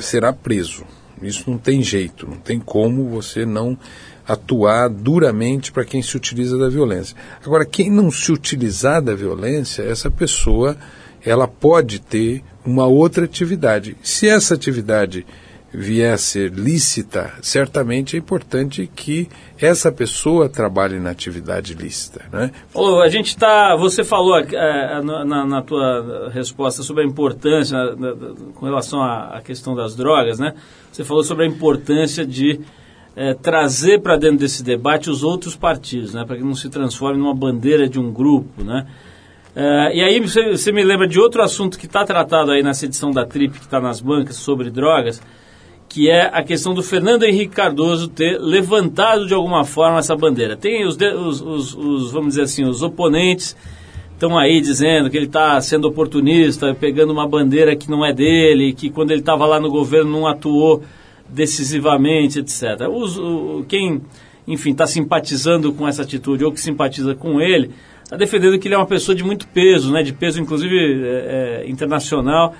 será 0.00 0.32
preso. 0.32 0.84
Isso 1.22 1.50
não 1.50 1.58
tem 1.58 1.82
jeito, 1.82 2.26
não 2.28 2.36
tem 2.36 2.58
como 2.58 3.08
você 3.08 3.46
não 3.46 3.78
atuar 4.26 4.88
duramente 4.88 5.70
para 5.72 5.84
quem 5.84 6.02
se 6.02 6.16
utiliza 6.16 6.58
da 6.58 6.68
violência. 6.68 7.16
Agora, 7.44 7.64
quem 7.64 7.90
não 7.90 8.10
se 8.10 8.32
utilizar 8.32 9.00
da 9.00 9.14
violência, 9.14 9.82
essa 9.82 10.10
pessoa 10.10 10.76
ela 11.24 11.48
pode 11.48 12.00
ter 12.00 12.42
uma 12.64 12.86
outra 12.86 13.24
atividade. 13.24 13.96
Se 14.02 14.28
essa 14.28 14.54
atividade 14.54 15.26
vier 15.74 16.14
a 16.14 16.18
ser 16.18 16.52
lícita, 16.52 17.32
certamente 17.42 18.14
é 18.14 18.18
importante 18.18 18.88
que 18.94 19.28
essa 19.58 19.90
pessoa 19.90 20.48
trabalhe 20.48 21.00
na 21.00 21.10
atividade 21.10 21.74
lícita. 21.74 22.24
Né? 22.32 22.52
Ô, 22.72 23.00
a 23.00 23.08
gente 23.08 23.28
está. 23.28 23.74
Você 23.74 24.04
falou 24.04 24.38
é, 24.38 25.02
na, 25.02 25.44
na, 25.44 25.62
tua 25.62 26.30
resposta 26.32 26.82
sobre 26.82 27.02
a 27.02 27.06
importância 27.06 27.76
na, 27.76 27.96
na, 27.96 28.14
com 28.54 28.64
relação 28.64 29.02
à, 29.02 29.36
à, 29.36 29.40
questão 29.40 29.74
das 29.74 29.96
drogas, 29.96 30.38
né? 30.38 30.54
Você 30.92 31.02
falou 31.02 31.24
sobre 31.24 31.44
a 31.44 31.48
importância 31.48 32.24
de 32.24 32.60
é, 33.16 33.34
trazer 33.34 34.00
para 34.00 34.16
dentro 34.16 34.38
desse 34.38 34.62
debate 34.62 35.10
os 35.10 35.24
outros 35.24 35.56
partidos, 35.56 36.14
né? 36.14 36.24
Para 36.24 36.36
que 36.36 36.44
não 36.44 36.54
se 36.54 36.68
transforme 36.68 37.18
numa 37.18 37.34
bandeira 37.34 37.88
de 37.88 37.98
um 37.98 38.12
grupo, 38.12 38.62
né? 38.62 38.86
É, 39.56 39.96
e 39.96 40.02
aí 40.02 40.20
você, 40.20 40.50
você, 40.50 40.72
me 40.72 40.82
lembra 40.82 41.06
de 41.06 41.18
outro 41.18 41.42
assunto 41.42 41.78
que 41.78 41.86
está 41.86 42.04
tratado 42.04 42.50
aí 42.50 42.62
nessa 42.62 42.86
edição 42.86 43.12
da 43.12 43.24
Trip, 43.24 43.58
que 43.58 43.64
está 43.64 43.80
nas 43.80 44.00
bancas, 44.00 44.36
sobre 44.36 44.68
drogas, 44.68 45.22
que 45.94 46.10
é 46.10 46.28
a 46.32 46.42
questão 46.42 46.74
do 46.74 46.82
Fernando 46.82 47.22
Henrique 47.22 47.54
Cardoso 47.54 48.08
ter 48.08 48.36
levantado 48.40 49.28
de 49.28 49.32
alguma 49.32 49.62
forma 49.62 50.00
essa 50.00 50.16
bandeira. 50.16 50.56
Tem 50.56 50.84
os, 50.84 50.96
os, 50.96 51.40
os, 51.40 51.74
os 51.76 52.10
vamos 52.10 52.30
dizer 52.30 52.42
assim, 52.42 52.64
os 52.64 52.82
oponentes 52.82 53.56
estão 54.12 54.36
aí 54.36 54.60
dizendo 54.60 55.08
que 55.08 55.16
ele 55.16 55.26
está 55.26 55.60
sendo 55.60 55.86
oportunista, 55.86 56.74
pegando 56.74 57.12
uma 57.12 57.28
bandeira 57.28 57.76
que 57.76 57.88
não 57.88 58.04
é 58.04 58.12
dele, 58.12 58.72
que 58.72 58.90
quando 58.90 59.12
ele 59.12 59.20
estava 59.20 59.46
lá 59.46 59.60
no 59.60 59.70
governo 59.70 60.10
não 60.10 60.26
atuou 60.26 60.82
decisivamente, 61.28 62.40
etc. 62.40 62.88
Os, 62.90 63.16
o, 63.16 63.64
quem, 63.68 64.02
enfim, 64.48 64.72
está 64.72 64.88
simpatizando 64.88 65.72
com 65.72 65.86
essa 65.86 66.02
atitude 66.02 66.44
ou 66.44 66.50
que 66.50 66.60
simpatiza 66.60 67.14
com 67.14 67.40
ele, 67.40 67.70
está 68.02 68.16
defendendo 68.16 68.58
que 68.58 68.66
ele 68.66 68.74
é 68.74 68.78
uma 68.78 68.84
pessoa 68.84 69.14
de 69.14 69.22
muito 69.22 69.46
peso, 69.46 69.92
né, 69.92 70.02
de 70.02 70.12
peso 70.12 70.40
inclusive 70.42 70.76
é, 70.76 71.62
é, 71.62 71.70
internacional, 71.70 72.52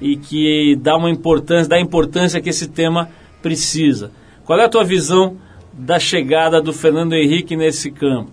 e 0.00 0.16
que 0.16 0.76
dá 0.76 0.96
uma 0.96 1.10
importância, 1.10 1.68
dá 1.68 1.80
importância 1.80 2.40
que 2.40 2.50
esse 2.50 2.68
tema 2.68 3.10
precisa. 3.42 4.10
Qual 4.44 4.58
é 4.58 4.64
a 4.64 4.68
tua 4.68 4.84
visão 4.84 5.36
da 5.72 5.98
chegada 5.98 6.60
do 6.60 6.72
Fernando 6.72 7.14
Henrique 7.14 7.56
nesse 7.56 7.90
campo? 7.90 8.30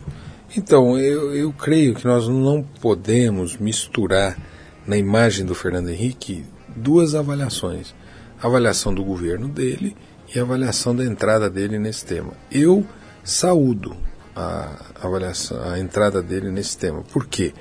Então, 0.56 0.98
eu, 0.98 1.36
eu 1.36 1.52
creio 1.52 1.94
que 1.94 2.06
nós 2.06 2.28
não 2.28 2.64
podemos 2.82 3.58
misturar 3.58 4.38
na 4.86 4.98
imagem 4.98 5.46
do 5.46 5.54
Fernando 5.54 5.90
Henrique 5.90 6.46
duas 6.76 7.14
avaliações: 7.14 7.94
a 8.42 8.48
avaliação 8.48 8.94
do 8.94 9.04
governo 9.04 9.48
dele 9.48 9.96
e 10.34 10.40
a 10.40 10.44
avaliação 10.44 10.96
da 10.96 11.04
entrada 11.04 11.50
dele 11.50 11.78
nesse 11.78 12.06
tema. 12.06 12.34
Eu 12.50 12.86
saúdo 13.24 13.96
a 14.36 14.86
avaliação, 15.02 15.62
a 15.70 15.80
entrada 15.80 16.22
dele 16.22 16.50
nesse 16.50 16.78
tema. 16.78 17.04
Por 17.12 17.28
quê? 17.28 17.54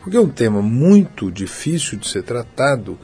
Porque 0.00 0.16
é 0.16 0.20
um 0.20 0.28
tema 0.28 0.62
muito 0.62 1.30
difícil 1.30 1.98
de 1.98 2.08
ser 2.08 2.22
tratado 2.22 2.98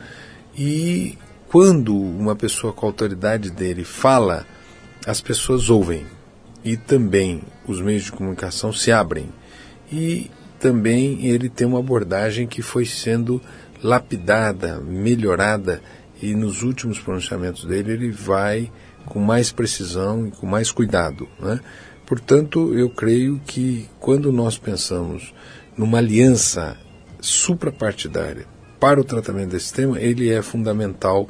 e 0.57 1.19
quando 1.49 1.95
uma 1.95 2.35
pessoa 2.35 2.73
com 2.73 2.87
a 2.87 2.89
autoridade 2.89 3.51
dele 3.51 3.85
fala, 3.85 4.47
as 5.07 5.21
pessoas 5.21 5.69
ouvem 5.69 6.07
e 6.65 6.77
também 6.77 7.43
os 7.67 7.81
meios 7.81 8.05
de 8.05 8.13
comunicação 8.13 8.73
se 8.73 8.91
abrem. 8.91 9.29
E 9.93 10.31
também 10.59 11.27
ele 11.27 11.49
tem 11.51 11.67
uma 11.67 11.79
abordagem 11.79 12.47
que 12.47 12.63
foi 12.63 12.87
sendo 12.87 13.41
lapidada, 13.83 14.81
melhorada 14.81 15.83
e 16.23 16.35
nos 16.35 16.63
últimos 16.63 16.99
pronunciamentos 16.99 17.65
dele 17.67 17.93
ele 17.93 18.11
vai 18.11 18.73
com 19.05 19.21
mais 19.21 19.53
precisão 19.53 20.27
e 20.27 20.31
com 20.31 20.47
mais 20.47 20.73
cuidado. 20.73 21.29
Né? 21.39 21.61
Portanto, 22.07 22.75
eu 22.75 22.89
creio 22.89 23.41
que 23.47 23.89
quando 24.01 24.33
nós 24.33 24.57
pensamos 24.57 25.35
numa 25.77 25.99
aliança 25.99 26.77
suprapartidária 27.21 28.56
para 28.79 29.01
o 29.01 29.05
tratamento 29.05 29.51
desse 29.51 29.73
tema, 29.73 30.01
ele 30.01 30.31
é 30.31 30.43
fundamental 30.43 31.29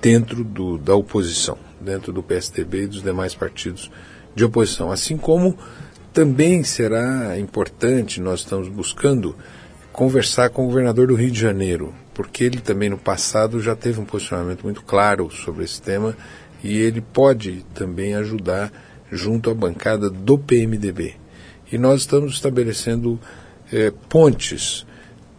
dentro 0.00 0.44
do, 0.44 0.78
da 0.78 0.94
oposição, 0.94 1.58
dentro 1.80 2.12
do 2.12 2.22
PSDB 2.22 2.82
e 2.82 2.86
dos 2.86 3.02
demais 3.02 3.34
partidos 3.34 3.90
de 4.34 4.44
oposição. 4.44 4.90
Assim 4.90 5.16
como 5.16 5.56
também 6.12 6.62
será 6.64 7.38
importante, 7.38 8.20
nós 8.20 8.40
estamos 8.40 8.68
buscando 8.68 9.36
conversar 9.92 10.50
com 10.50 10.64
o 10.64 10.66
governador 10.66 11.08
do 11.08 11.14
Rio 11.14 11.30
de 11.30 11.40
Janeiro, 11.40 11.94
porque 12.14 12.44
ele 12.44 12.60
também 12.60 12.88
no 12.88 12.98
passado 12.98 13.60
já 13.60 13.74
teve 13.74 14.00
um 14.00 14.04
posicionamento 14.04 14.62
muito 14.62 14.82
claro 14.82 15.30
sobre 15.30 15.64
esse 15.64 15.80
tema 15.80 16.16
e 16.62 16.78
ele 16.78 17.00
pode 17.00 17.64
também 17.74 18.14
ajudar 18.14 18.72
junto 19.10 19.50
à 19.50 19.54
bancada 19.54 20.10
do 20.10 20.38
PMDB. 20.38 21.14
E 21.70 21.78
nós 21.78 22.00
estamos 22.00 22.34
estabelecendo 22.34 23.18
eh, 23.72 23.92
pontes 24.08 24.86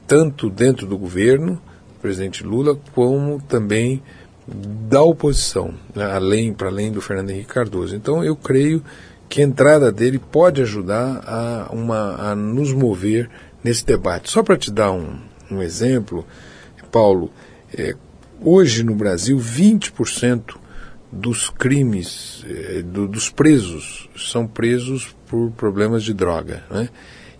tanto 0.09 0.49
dentro 0.49 0.87
do 0.87 0.97
governo, 0.97 1.61
presidente 2.01 2.43
Lula, 2.43 2.75
como 2.95 3.39
também 3.47 4.01
da 4.47 5.03
oposição, 5.03 5.75
né, 5.95 6.03
além 6.03 6.51
para 6.51 6.67
além 6.67 6.91
do 6.91 6.99
Fernando 6.99 7.29
Henrique 7.29 7.53
Cardoso. 7.53 7.95
Então 7.95 8.23
eu 8.23 8.35
creio 8.35 8.83
que 9.29 9.39
a 9.39 9.45
entrada 9.45 9.91
dele 9.91 10.17
pode 10.17 10.63
ajudar 10.63 11.21
a, 11.27 11.69
uma, 11.71 12.31
a 12.31 12.35
nos 12.35 12.73
mover 12.73 13.29
nesse 13.63 13.85
debate. 13.85 14.31
Só 14.31 14.41
para 14.41 14.57
te 14.57 14.71
dar 14.71 14.91
um, 14.91 15.19
um 15.51 15.61
exemplo, 15.61 16.25
Paulo, 16.91 17.31
é, 17.71 17.95
hoje 18.41 18.83
no 18.83 18.95
Brasil 18.95 19.37
20% 19.37 20.55
dos 21.11 21.51
crimes, 21.51 22.43
é, 22.49 22.81
do, 22.81 23.07
dos 23.07 23.29
presos, 23.29 24.09
são 24.17 24.47
presos 24.47 25.15
por 25.27 25.51
problemas 25.51 26.03
de 26.03 26.15
droga. 26.15 26.63
Né? 26.71 26.89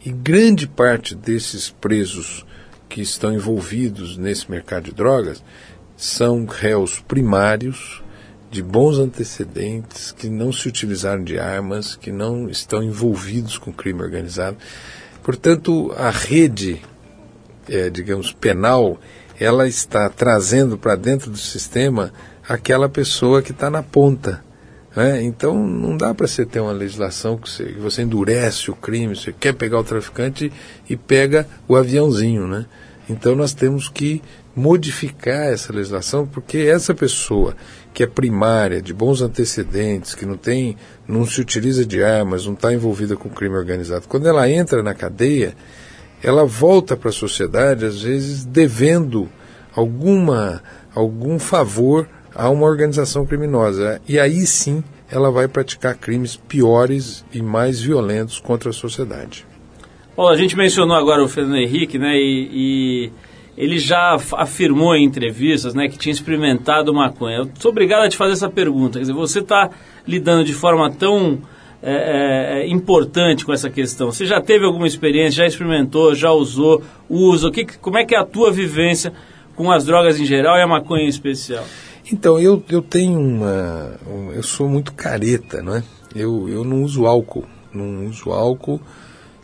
E 0.06 0.12
grande 0.12 0.68
parte 0.68 1.16
desses 1.16 1.72
presos 1.72 2.46
que 2.90 3.02
estão 3.02 3.32
envolvidos 3.32 4.18
nesse 4.18 4.50
mercado 4.50 4.86
de 4.86 4.92
drogas 4.92 5.44
são 5.96 6.46
réus 6.46 7.00
primários, 7.00 8.02
de 8.50 8.64
bons 8.64 8.98
antecedentes, 8.98 10.12
que 10.12 10.28
não 10.28 10.52
se 10.52 10.68
utilizaram 10.68 11.24
de 11.24 11.38
armas, 11.38 11.96
que 11.96 12.12
não 12.12 12.50
estão 12.50 12.82
envolvidos 12.82 13.58
com 13.60 13.72
crime 13.72 14.02
organizado. 14.02 14.58
Portanto, 15.22 15.94
a 15.96 16.10
rede, 16.10 16.82
é, 17.70 17.90
digamos, 17.92 18.32
penal, 18.32 19.00
ela 19.40 19.68
está 19.68 20.10
trazendo 20.10 20.78
para 20.78 20.96
dentro 20.96 21.30
do 21.30 21.38
sistema 21.38 22.12
aquela 22.48 22.90
pessoa 22.90 23.44
que 23.44 23.52
está 23.52 23.70
na 23.70 23.84
ponta. 23.84 24.44
Né? 24.96 25.22
Então, 25.24 25.56
não 25.68 25.96
dá 25.96 26.14
para 26.14 26.28
você 26.28 26.46
ter 26.46 26.60
uma 26.60 26.72
legislação 26.72 27.38
que 27.38 27.50
você, 27.50 27.66
que 27.66 27.80
você 27.80 28.02
endurece 28.02 28.72
o 28.72 28.76
crime, 28.76 29.16
você 29.16 29.32
quer 29.32 29.54
pegar 29.54 29.80
o 29.80 29.84
traficante 29.84 30.52
e 30.90 30.96
pega 30.98 31.48
o 31.68 31.76
aviãozinho, 31.76 32.48
né? 32.48 32.66
Então 33.10 33.36
nós 33.36 33.54
temos 33.54 33.90
que 33.90 34.22
modificar 34.56 35.48
essa 35.48 35.74
legislação, 35.74 36.28
porque 36.28 36.58
essa 36.60 36.94
pessoa 36.94 37.56
que 37.94 38.04
é 38.04 38.08
primária, 38.08 38.82
de 38.82 38.94
bons 38.94 39.22
antecedentes, 39.22 40.14
que 40.14 40.26
não 40.26 40.38
tem, 40.38 40.78
não 41.08 41.26
se 41.26 41.42
utiliza 41.42 41.86
de 41.86 42.04
armas, 42.04 42.46
não 42.46 42.54
está 42.54 42.72
envolvida 42.72 43.16
com 43.16 43.30
crime 43.30 43.56
organizado, 43.56 44.08
quando 44.08 44.28
ela 44.28 44.50
entra 44.50 44.84
na 44.84 44.94
cadeia, 44.94 45.56
ela 46.22 46.46
volta 46.46 46.96
para 46.96 47.10
a 47.10 47.14
sociedade, 47.14 47.86
às 47.86 48.02
vezes 48.02 48.46
devendo 48.46 49.30
alguma, 49.74 50.62
algum 50.94 51.40
favor 51.40 52.08
a 52.40 52.50
uma 52.50 52.66
organização 52.66 53.26
criminosa. 53.26 54.02
E 54.08 54.18
aí 54.18 54.48
sim 54.48 54.82
ela 55.12 55.30
vai 55.30 55.48
praticar 55.48 55.98
crimes 55.98 56.38
piores 56.38 57.26
e 57.34 57.42
mais 57.42 57.82
violentos 57.82 58.40
contra 58.40 58.70
a 58.70 58.74
sociedade. 58.74 59.46
A 60.18 60.36
gente 60.36 60.56
mencionou 60.56 60.96
agora 60.96 61.24
o 61.24 61.28
Fernando 61.28 61.58
Henrique, 61.58 61.98
né? 61.98 62.16
E, 62.16 62.50
e, 62.52 63.12
ele 63.58 63.78
já 63.78 64.18
afirmou 64.38 64.96
em 64.96 65.04
entrevistas, 65.04 65.74
né, 65.74 65.90
que 65.90 65.98
tinha 65.98 66.14
experimentado 66.14 66.94
maconha. 66.94 67.40
Eu 67.40 67.50
sou 67.60 67.72
obrigado 67.72 68.04
a 68.04 68.10
te 68.10 68.16
fazer 68.16 68.34
essa 68.34 68.50
pergunta. 68.50 69.00
Quer 69.00 69.02
dizer, 69.02 69.14
você 69.14 69.40
está 69.40 69.70
lidando 70.08 70.46
de 70.46 70.54
forma 70.54 70.90
tão 70.92 71.40
é, 71.84 72.62
é, 72.62 72.68
importante 72.70 73.46
com 73.46 73.52
essa 73.52 73.70
questão. 73.70 74.14
Você 74.14 74.26
já 74.26 74.40
teve 74.40 74.66
alguma 74.66 74.88
experiência? 74.88 75.44
Já 75.44 75.46
experimentou? 75.46 76.16
Já 76.16 76.32
usou? 76.32 76.82
Usa? 77.10 77.50
O 77.50 77.52
que, 77.52 77.66
como 77.66 77.98
é 77.98 78.06
que 78.06 78.16
é 78.16 78.18
a 78.18 78.26
tua 78.26 78.50
vivência 78.50 79.12
com 79.56 79.70
as 79.70 79.84
drogas 79.84 80.20
em 80.20 80.26
geral 80.26 80.58
e 80.58 80.62
a 80.62 80.68
maconha 80.68 81.04
em 81.04 81.10
especial? 81.10 81.66
Então, 82.12 82.40
eu, 82.40 82.64
eu 82.70 82.82
tenho 82.82 83.20
uma. 83.20 84.00
eu 84.34 84.44
sou 84.44 84.68
muito 84.68 84.94
careta, 84.94 85.62
não 85.62 85.76
é? 85.76 85.84
Eu, 86.16 86.50
eu 86.50 86.64
não 86.64 86.84
uso 86.84 87.06
álcool. 87.06 87.46
Não 87.74 88.08
uso 88.08 88.32
álcool 88.32 88.82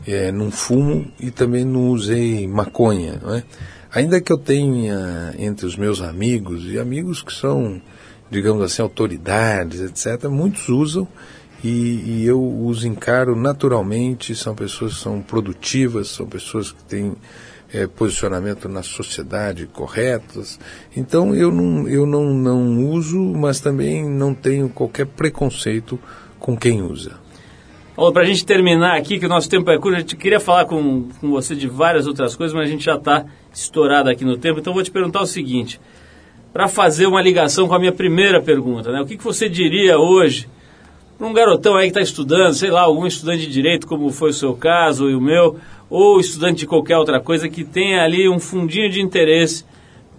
é, 0.08 0.32
não 0.32 0.52
fumo 0.52 1.12
e 1.20 1.32
também 1.32 1.66
não 1.66 1.90
usei 1.90 2.48
maconha. 2.48 3.20
Não 3.22 3.36
é? 3.36 3.44
Ainda 3.92 4.22
que 4.22 4.32
eu 4.32 4.38
tenha 4.38 5.34
entre 5.38 5.66
os 5.66 5.76
meus 5.76 6.02
amigos, 6.02 6.66
e 6.66 6.78
amigos 6.78 7.22
que 7.22 7.34
são, 7.34 7.82
digamos 8.30 8.62
assim, 8.62 8.82
autoridades, 8.82 9.82
etc., 9.82 10.30
muitos 10.30 10.70
usam 10.70 11.08
e, 11.64 12.04
e 12.06 12.26
eu 12.26 12.66
os 12.66 12.84
encaro 12.84 13.36
naturalmente, 13.36 14.36
são 14.36 14.54
pessoas 14.54 14.96
que 14.96 15.02
são 15.02 15.22
produtivas, 15.22 16.10
são 16.10 16.28
pessoas 16.28 16.72
que 16.72 16.84
têm 16.84 17.14
é, 17.74 17.88
posicionamento 17.88 18.70
na 18.70 18.84
sociedade 18.84 19.68
corretos. 19.68 20.60
Então 20.96 21.36
eu 21.36 21.52
não, 21.52 21.88
eu 21.88 22.06
não, 22.06 22.34
não 22.34 22.90
uso, 22.90 23.20
mas 23.20 23.60
também 23.60 24.08
não 24.08 24.34
tenho 24.34 24.70
qualquer 24.70 25.06
preconceito 25.06 26.00
com 26.40 26.56
quem 26.56 26.82
usa. 26.82 27.20
Para 27.96 28.24
a 28.24 28.26
gente 28.26 28.46
terminar 28.46 28.98
aqui, 28.98 29.18
que 29.18 29.26
o 29.26 29.30
nosso 29.30 29.50
tempo 29.50 29.72
é 29.72 29.80
curto, 29.80 29.96
a 29.96 30.00
gente 30.00 30.18
queria 30.18 30.40
falar 30.40 30.66
com, 30.66 31.08
com 31.22 31.30
você 31.32 31.56
de 31.56 31.66
várias 31.66 32.06
outras 32.06 32.36
coisas, 32.36 32.54
mas 32.54 32.68
a 32.68 32.72
gente 32.72 32.84
já 32.84 32.96
está 32.96 33.26
estourado 33.54 34.10
aqui 34.10 34.26
no 34.26 34.38
tempo, 34.38 34.60
então 34.60 34.74
vou 34.74 34.84
te 34.84 34.92
perguntar 34.92 35.22
o 35.22 35.26
seguinte. 35.26 35.80
para 36.52 36.68
fazer 36.68 37.06
uma 37.06 37.22
ligação 37.22 37.68
com 37.68 37.74
a 37.74 37.80
minha 37.80 37.92
primeira 37.92 38.42
pergunta. 38.42 38.92
Né? 38.92 39.02
O 39.02 39.06
que, 39.06 39.18
que 39.18 39.24
você 39.24 39.50
diria 39.50 39.98
hoje 39.98 40.48
para 41.18 41.28
um 41.28 41.34
garotão 41.34 41.76
aí 41.76 41.86
que 41.86 41.98
está 41.98 42.02
estudando, 42.02 42.54
sei 42.54 42.70
lá, 42.70 42.82
algum 42.82 43.08
estudante 43.08 43.46
de 43.46 43.52
direito, 43.52 43.88
como 43.88 44.10
foi 44.10 44.30
o 44.30 44.34
seu 44.34 44.54
caso 44.54 45.10
e 45.10 45.16
o 45.16 45.22
meu, 45.22 45.58
ou 45.90 46.20
estudante 46.20 46.60
de 46.60 46.68
qualquer 46.68 46.98
outra 46.98 47.20
coisa 47.20 47.48
que 47.48 47.64
tenha 47.64 48.04
ali 48.04 48.28
um 48.28 48.40
fundinho 48.40 48.90
de 48.90 49.02
interesse 49.02 49.66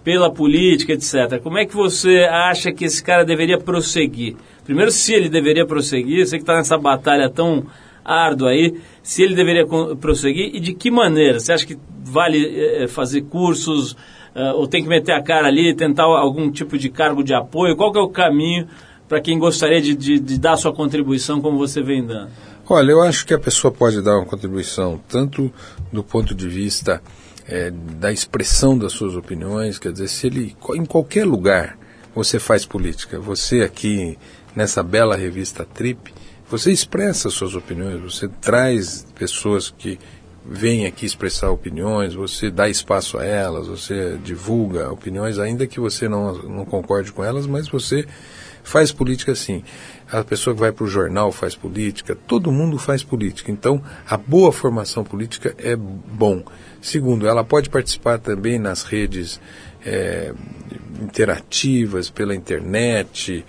pela 0.03 0.31
política, 0.31 0.93
etc. 0.93 1.41
Como 1.43 1.57
é 1.57 1.65
que 1.65 1.75
você 1.75 2.19
acha 2.31 2.71
que 2.71 2.85
esse 2.85 3.03
cara 3.03 3.25
deveria 3.25 3.57
prosseguir? 3.57 4.35
Primeiro, 4.63 4.89
se 4.89 5.13
ele 5.13 5.27
deveria 5.27 5.65
prosseguir, 5.65 6.25
você 6.25 6.37
que 6.37 6.43
está 6.43 6.55
nessa 6.55 6.77
batalha 6.77 7.29
tão 7.29 7.65
árdua 8.05 8.51
aí, 8.51 8.79
se 9.03 9.21
ele 9.21 9.35
deveria 9.35 9.65
prosseguir 9.99 10.55
e 10.55 10.61
de 10.61 10.73
que 10.73 10.89
maneira? 10.89 11.39
Você 11.39 11.51
acha 11.51 11.65
que 11.65 11.77
vale 12.05 12.57
é, 12.57 12.87
fazer 12.87 13.23
cursos 13.23 13.91
uh, 14.33 14.55
ou 14.55 14.65
tem 14.65 14.81
que 14.81 14.87
meter 14.87 15.11
a 15.11 15.21
cara 15.21 15.47
ali, 15.47 15.75
tentar 15.75 16.03
algum 16.03 16.49
tipo 16.49 16.77
de 16.77 16.89
cargo 16.89 17.21
de 17.21 17.33
apoio? 17.33 17.75
Qual 17.75 17.93
é 17.93 17.99
o 17.99 18.07
caminho 18.07 18.67
para 19.09 19.19
quem 19.19 19.37
gostaria 19.37 19.81
de, 19.81 19.93
de, 19.93 20.19
de 20.19 20.39
dar 20.39 20.55
sua 20.55 20.73
contribuição 20.73 21.41
como 21.41 21.57
você 21.57 21.81
vem 21.81 22.05
dando? 22.05 22.29
Olha, 22.69 22.91
eu 22.91 23.01
acho 23.01 23.25
que 23.25 23.33
a 23.33 23.39
pessoa 23.39 23.71
pode 23.71 24.01
dar 24.01 24.17
uma 24.17 24.25
contribuição 24.25 24.99
tanto 25.07 25.49
do 25.89 26.03
ponto 26.03 26.35
de 26.35 26.49
vista 26.49 27.01
é, 27.47 27.71
da 27.71 28.11
expressão 28.11 28.77
das 28.77 28.91
suas 28.91 29.15
opiniões, 29.15 29.79
quer 29.79 29.93
dizer, 29.93 30.09
se 30.09 30.27
ele 30.27 30.53
em 30.75 30.85
qualquer 30.85 31.25
lugar 31.25 31.79
você 32.13 32.39
faz 32.39 32.65
política, 32.65 33.21
você 33.21 33.61
aqui 33.61 34.19
nessa 34.53 34.83
bela 34.83 35.15
revista 35.15 35.63
Trip, 35.63 36.13
você 36.49 36.69
expressa 36.69 37.29
suas 37.29 37.55
opiniões, 37.55 38.01
você 38.01 38.27
traz 38.27 39.07
pessoas 39.15 39.69
que 39.69 39.97
vêm 40.45 40.85
aqui 40.85 41.05
expressar 41.05 41.49
opiniões, 41.51 42.15
você 42.15 42.51
dá 42.51 42.67
espaço 42.67 43.17
a 43.17 43.23
elas, 43.23 43.67
você 43.67 44.19
divulga 44.21 44.91
opiniões, 44.91 45.39
ainda 45.39 45.65
que 45.65 45.79
você 45.79 46.09
não, 46.09 46.33
não 46.33 46.65
concorde 46.65 47.13
com 47.13 47.23
elas, 47.23 47.47
mas 47.47 47.69
você 47.69 48.05
faz 48.67 48.91
política 48.91 49.33
sim. 49.33 49.63
A 50.11 50.23
pessoa 50.25 50.53
que 50.53 50.59
vai 50.59 50.73
para 50.73 50.83
o 50.83 50.87
jornal 50.87 51.31
faz 51.31 51.55
política, 51.55 52.15
todo 52.27 52.51
mundo 52.51 52.77
faz 52.77 53.01
política. 53.01 53.49
Então, 53.49 53.81
a 54.05 54.17
boa 54.17 54.51
formação 54.51 55.05
política 55.05 55.55
é 55.57 55.75
bom. 55.75 56.43
Segundo, 56.81 57.27
ela 57.27 57.45
pode 57.45 57.69
participar 57.69 58.19
também 58.19 58.59
nas 58.59 58.83
redes 58.83 59.39
é, 59.85 60.33
interativas, 61.01 62.09
pela 62.09 62.35
internet, 62.35 63.45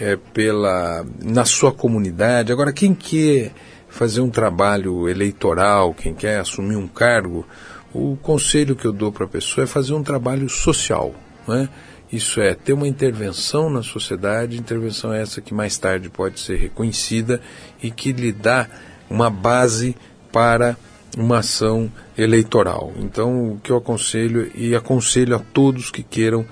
é, 0.00 0.16
pela, 0.32 1.04
na 1.22 1.44
sua 1.44 1.70
comunidade. 1.70 2.50
Agora, 2.50 2.72
quem 2.72 2.94
quer 2.94 3.52
fazer 3.90 4.22
um 4.22 4.30
trabalho 4.30 5.06
eleitoral, 5.06 5.92
quem 5.92 6.14
quer 6.14 6.40
assumir 6.40 6.76
um 6.76 6.88
cargo, 6.88 7.46
o 7.92 8.16
conselho 8.22 8.74
que 8.74 8.86
eu 8.86 8.92
dou 8.92 9.12
para 9.12 9.26
a 9.26 9.28
pessoa 9.28 9.64
é 9.64 9.66
fazer 9.66 9.92
um 9.92 10.02
trabalho 10.02 10.48
social. 10.48 11.14
Né? 11.46 11.68
Isso 12.12 12.42
é, 12.42 12.54
ter 12.54 12.74
uma 12.74 12.86
intervenção 12.86 13.70
na 13.70 13.82
sociedade, 13.82 14.58
intervenção 14.58 15.14
essa 15.14 15.40
que 15.40 15.54
mais 15.54 15.78
tarde 15.78 16.10
pode 16.10 16.40
ser 16.40 16.56
reconhecida 16.56 17.40
e 17.82 17.90
que 17.90 18.12
lhe 18.12 18.32
dá 18.32 18.68
uma 19.08 19.30
base 19.30 19.96
para 20.30 20.76
uma 21.16 21.38
ação 21.38 21.90
eleitoral. 22.16 22.92
Então, 22.98 23.52
o 23.52 23.60
que 23.60 23.70
eu 23.70 23.76
aconselho 23.76 24.50
e 24.54 24.74
aconselho 24.74 25.36
a 25.36 25.38
todos 25.38 25.90
que 25.90 26.02
queiram, 26.02 26.44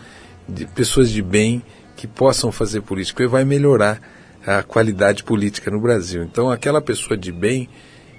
de, 0.49 0.67
pessoas 0.67 1.11
de 1.11 1.21
bem, 1.21 1.63
que 1.97 2.07
possam 2.07 2.51
fazer 2.51 2.81
política, 2.81 3.29
vai 3.29 3.45
melhorar 3.45 4.01
a 4.47 4.63
qualidade 4.63 5.23
política 5.23 5.71
no 5.71 5.81
Brasil. 5.81 6.23
Então, 6.23 6.51
aquela 6.51 6.81
pessoa 6.81 7.17
de 7.17 7.31
bem 7.31 7.69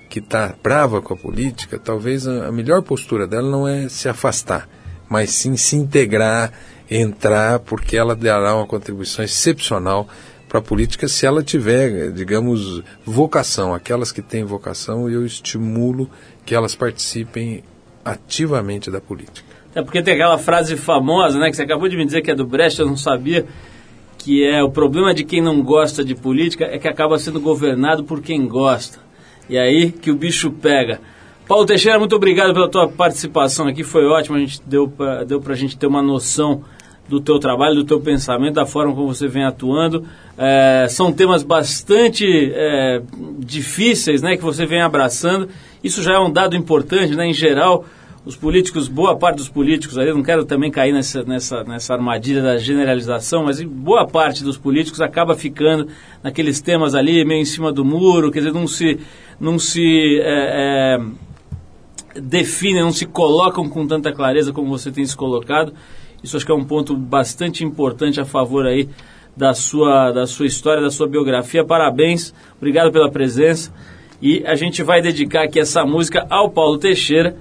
que 0.10 0.20
está 0.20 0.54
brava 0.62 1.02
com 1.02 1.14
a 1.14 1.18
política, 1.18 1.80
talvez 1.80 2.28
a, 2.28 2.48
a 2.48 2.52
melhor 2.52 2.84
postura 2.84 3.26
dela 3.26 3.50
não 3.50 3.68
é 3.68 3.90
se 3.90 4.08
afastar, 4.08 4.68
mas 5.10 5.32
sim 5.32 5.58
se 5.58 5.76
integrar, 5.76 6.52
entrar, 6.92 7.60
porque 7.60 7.96
ela 7.96 8.14
dará 8.14 8.54
uma 8.54 8.68
contribuição 8.68 9.24
excepcional 9.24 10.10
para 10.50 10.60
a 10.60 10.62
política 10.62 11.08
se 11.08 11.26
ela 11.26 11.42
tiver, 11.42 12.12
digamos, 12.12 12.84
vocação. 13.06 13.74
Aquelas 13.74 14.12
que 14.12 14.22
têm 14.22 14.44
vocação, 14.44 15.10
eu 15.10 15.26
estimulo 15.26 16.10
que 16.46 16.54
elas 16.54 16.76
participem 16.76 17.64
ativamente 18.04 18.92
da 18.92 19.00
política. 19.00 19.48
É 19.74 19.82
porque 19.82 20.04
tem 20.04 20.16
aquela 20.16 20.38
frase 20.38 20.76
famosa, 20.76 21.40
né, 21.40 21.50
que 21.50 21.56
você 21.56 21.64
acabou 21.64 21.88
de 21.88 21.96
me 21.96 22.04
dizer 22.04 22.22
que 22.22 22.30
é 22.30 22.36
do 22.36 22.46
Brecht, 22.46 22.82
eu 22.82 22.86
não 22.86 22.98
sabia, 22.98 23.46
que 24.18 24.44
é 24.44 24.62
o 24.62 24.70
problema 24.70 25.14
de 25.14 25.24
quem 25.24 25.42
não 25.42 25.62
gosta 25.62 26.04
de 26.04 26.14
política 26.14 26.66
é 26.66 26.78
que 26.78 26.90
acaba 26.90 27.18
sendo 27.18 27.40
governado 27.40 28.04
por 28.04 28.22
quem 28.22 28.46
gosta. 28.46 29.00
E 29.50 29.58
aí 29.58 29.90
que 29.90 30.12
o 30.12 30.16
bicho 30.16 30.52
pega. 30.52 31.00
Paulo 31.48 31.66
Teixeira, 31.66 31.98
muito 31.98 32.16
obrigado 32.16 32.54
pela 32.54 32.70
tua 32.70 32.90
participação 32.90 33.68
aqui, 33.68 33.84
foi 33.84 34.06
ótimo, 34.06 34.36
a 34.36 34.40
gente 34.40 34.62
deu 34.66 34.90
para 34.90 35.24
deu 35.24 35.42
a 35.48 35.56
gente 35.56 35.78
ter 35.78 35.88
uma 35.88 36.02
noção 36.02 36.64
do 37.12 37.20
teu 37.20 37.38
trabalho, 37.38 37.76
do 37.76 37.84
teu 37.84 38.00
pensamento, 38.00 38.54
da 38.54 38.66
forma 38.66 38.96
como 38.96 39.14
você 39.14 39.28
vem 39.28 39.44
atuando. 39.44 40.06
É, 40.38 40.88
são 40.90 41.12
temas 41.12 41.44
bastante 41.44 42.26
é, 42.26 43.02
difíceis 43.38 44.22
né, 44.22 44.38
que 44.38 44.44
você 44.44 44.66
vem 44.66 44.82
abraçando. 44.82 45.50
Isso 45.84 46.02
já 46.02 46.14
é 46.14 46.20
um 46.20 46.32
dado 46.32 46.56
importante, 46.56 47.14
né, 47.14 47.28
em 47.28 47.34
geral 47.34 47.86
os 48.24 48.36
políticos, 48.36 48.88
boa 48.88 49.18
parte 49.18 49.38
dos 49.38 49.50
políticos, 49.50 49.98
aí 49.98 50.14
não 50.14 50.22
quero 50.22 50.46
também 50.46 50.70
cair 50.70 50.94
nessa, 50.94 51.24
nessa, 51.24 51.64
nessa 51.64 51.94
armadilha 51.96 52.40
da 52.40 52.56
generalização, 52.56 53.46
mas 53.46 53.60
boa 53.64 54.06
parte 54.06 54.44
dos 54.44 54.60
políticos 54.60 55.02
acaba 55.02 55.36
ficando 55.36 55.88
naqueles 56.22 56.62
temas 56.62 56.94
ali, 56.94 57.26
meio 57.26 57.42
em 57.42 57.46
cima 57.46 57.74
do 57.74 57.84
muro, 57.84 58.32
quer 58.32 58.42
dizer, 58.42 58.54
não 58.54 58.68
se, 58.68 59.00
não 59.40 59.58
se 59.58 60.20
é, 60.22 61.00
definem, 62.16 62.84
não 62.84 62.92
se 62.92 63.08
colocam 63.08 63.68
com 63.68 63.88
tanta 63.88 64.14
clareza 64.14 64.54
como 64.54 64.70
você 64.70 64.92
tem 64.92 65.04
se 65.04 65.18
colocado. 65.18 65.74
Isso 66.24 66.38
acho 66.38 66.46
que 66.46 66.52
é 66.52 66.56
um 66.56 66.64
ponto 66.64 66.96
bastante 66.96 67.64
importante 67.64 68.20
a 68.20 68.26
favor 68.26 68.66
aí 68.66 68.88
da 69.36 69.54
sua, 69.54 70.12
da 70.12 70.26
sua 70.28 70.46
história, 70.46 70.82
da 70.82 70.92
sua 70.92 71.08
biografia. 71.08 71.64
Parabéns, 71.64 72.34
obrigado 72.58 72.92
pela 72.92 73.10
presença. 73.10 73.74
E 74.22 74.44
a 74.46 74.56
gente 74.56 74.84
vai 74.84 75.02
dedicar 75.02 75.44
aqui 75.44 75.60
essa 75.60 75.84
música 75.84 76.26
ao 76.30 76.50
Paulo 76.50 76.78
Teixeira 76.78 77.36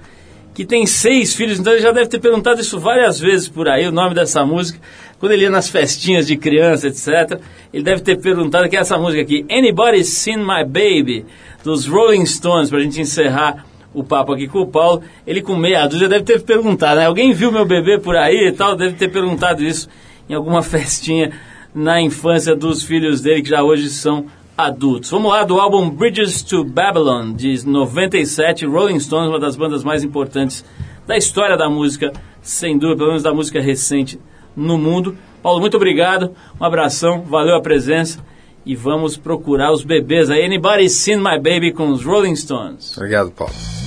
que 0.53 0.65
tem 0.65 0.85
seis 0.85 1.33
filhos, 1.33 1.59
então 1.59 1.71
ele 1.71 1.81
já 1.81 1.91
deve 1.91 2.09
ter 2.09 2.19
perguntado 2.19 2.59
isso 2.59 2.77
várias 2.79 3.19
vezes 3.19 3.47
por 3.47 3.69
aí, 3.69 3.87
o 3.87 3.91
nome 3.91 4.13
dessa 4.13 4.45
música. 4.45 4.79
Quando 5.17 5.31
ele 5.31 5.43
ia 5.43 5.49
nas 5.49 5.69
festinhas 5.69 6.27
de 6.27 6.35
criança, 6.35 6.87
etc., 6.87 7.39
ele 7.73 7.83
deve 7.83 8.01
ter 8.01 8.19
perguntado 8.19 8.67
que 8.67 8.75
é 8.75 8.79
essa 8.79 8.97
música 8.97 9.21
aqui, 9.21 9.45
Anybody 9.49 10.03
Seen 10.03 10.39
My 10.39 10.65
Baby, 10.65 11.25
dos 11.63 11.85
Rolling 11.85 12.25
Stones, 12.25 12.69
para 12.69 12.79
a 12.79 12.81
gente 12.81 12.99
encerrar 12.99 13.65
o 13.93 14.03
papo 14.03 14.33
aqui 14.33 14.47
com 14.47 14.59
o 14.59 14.67
Paulo. 14.67 15.01
Ele 15.25 15.41
com 15.41 15.55
meia 15.55 15.87
dúzia 15.87 16.07
deve 16.07 16.23
ter 16.23 16.41
perguntado, 16.41 16.99
né? 16.99 17.05
Alguém 17.05 17.33
viu 17.33 17.51
meu 17.51 17.65
bebê 17.65 17.99
por 17.99 18.15
aí 18.15 18.47
e 18.47 18.51
tal? 18.51 18.75
Deve 18.75 18.95
ter 18.95 19.09
perguntado 19.09 19.63
isso 19.63 19.89
em 20.29 20.33
alguma 20.33 20.61
festinha 20.63 21.31
na 21.73 22.01
infância 22.01 22.55
dos 22.55 22.83
filhos 22.83 23.21
dele, 23.21 23.41
que 23.41 23.49
já 23.49 23.63
hoje 23.63 23.89
são 23.89 24.25
adultos. 24.57 25.09
Vamos 25.09 25.31
lá 25.31 25.43
do 25.43 25.59
álbum 25.59 25.89
Bridges 25.89 26.43
to 26.43 26.63
Babylon, 26.63 27.33
de 27.33 27.65
97, 27.67 28.65
Rolling 28.65 28.99
Stones, 28.99 29.29
uma 29.29 29.39
das 29.39 29.55
bandas 29.55 29.83
mais 29.83 30.03
importantes 30.03 30.65
da 31.07 31.17
história 31.17 31.57
da 31.57 31.69
música, 31.69 32.11
sem 32.41 32.77
dúvida, 32.77 32.97
pelo 32.97 33.09
menos 33.09 33.23
da 33.23 33.33
música 33.33 33.61
recente 33.61 34.19
no 34.55 34.77
mundo. 34.77 35.17
Paulo, 35.41 35.59
muito 35.59 35.77
obrigado, 35.77 36.31
um 36.59 36.63
abração, 36.63 37.23
valeu 37.23 37.55
a 37.55 37.61
presença 37.61 38.19
e 38.65 38.75
vamos 38.75 39.17
procurar 39.17 39.71
os 39.71 39.83
bebês 39.83 40.29
aí. 40.29 40.45
Anybody 40.45 40.89
seen 40.89 41.17
my 41.17 41.39
baby 41.39 41.71
com 41.71 41.89
os 41.89 42.03
Rolling 42.03 42.35
Stones? 42.35 42.95
Obrigado, 42.97 43.31
Paulo. 43.31 43.80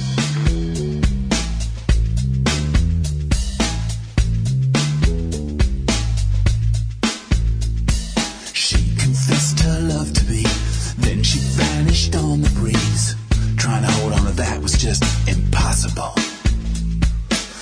just 14.84 15.02
impossible. 15.26 16.12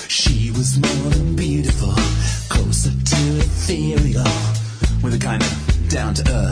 She 0.09 0.51
was 0.51 0.77
more 0.77 1.11
than 1.11 1.37
beautiful, 1.37 1.95
closer 2.49 2.91
to 2.91 3.39
ethereal, 3.39 4.25
with 5.05 5.15
a 5.15 5.19
kind 5.21 5.41
of 5.41 5.89
down 5.89 6.15
to 6.15 6.29
earth. 6.29 6.52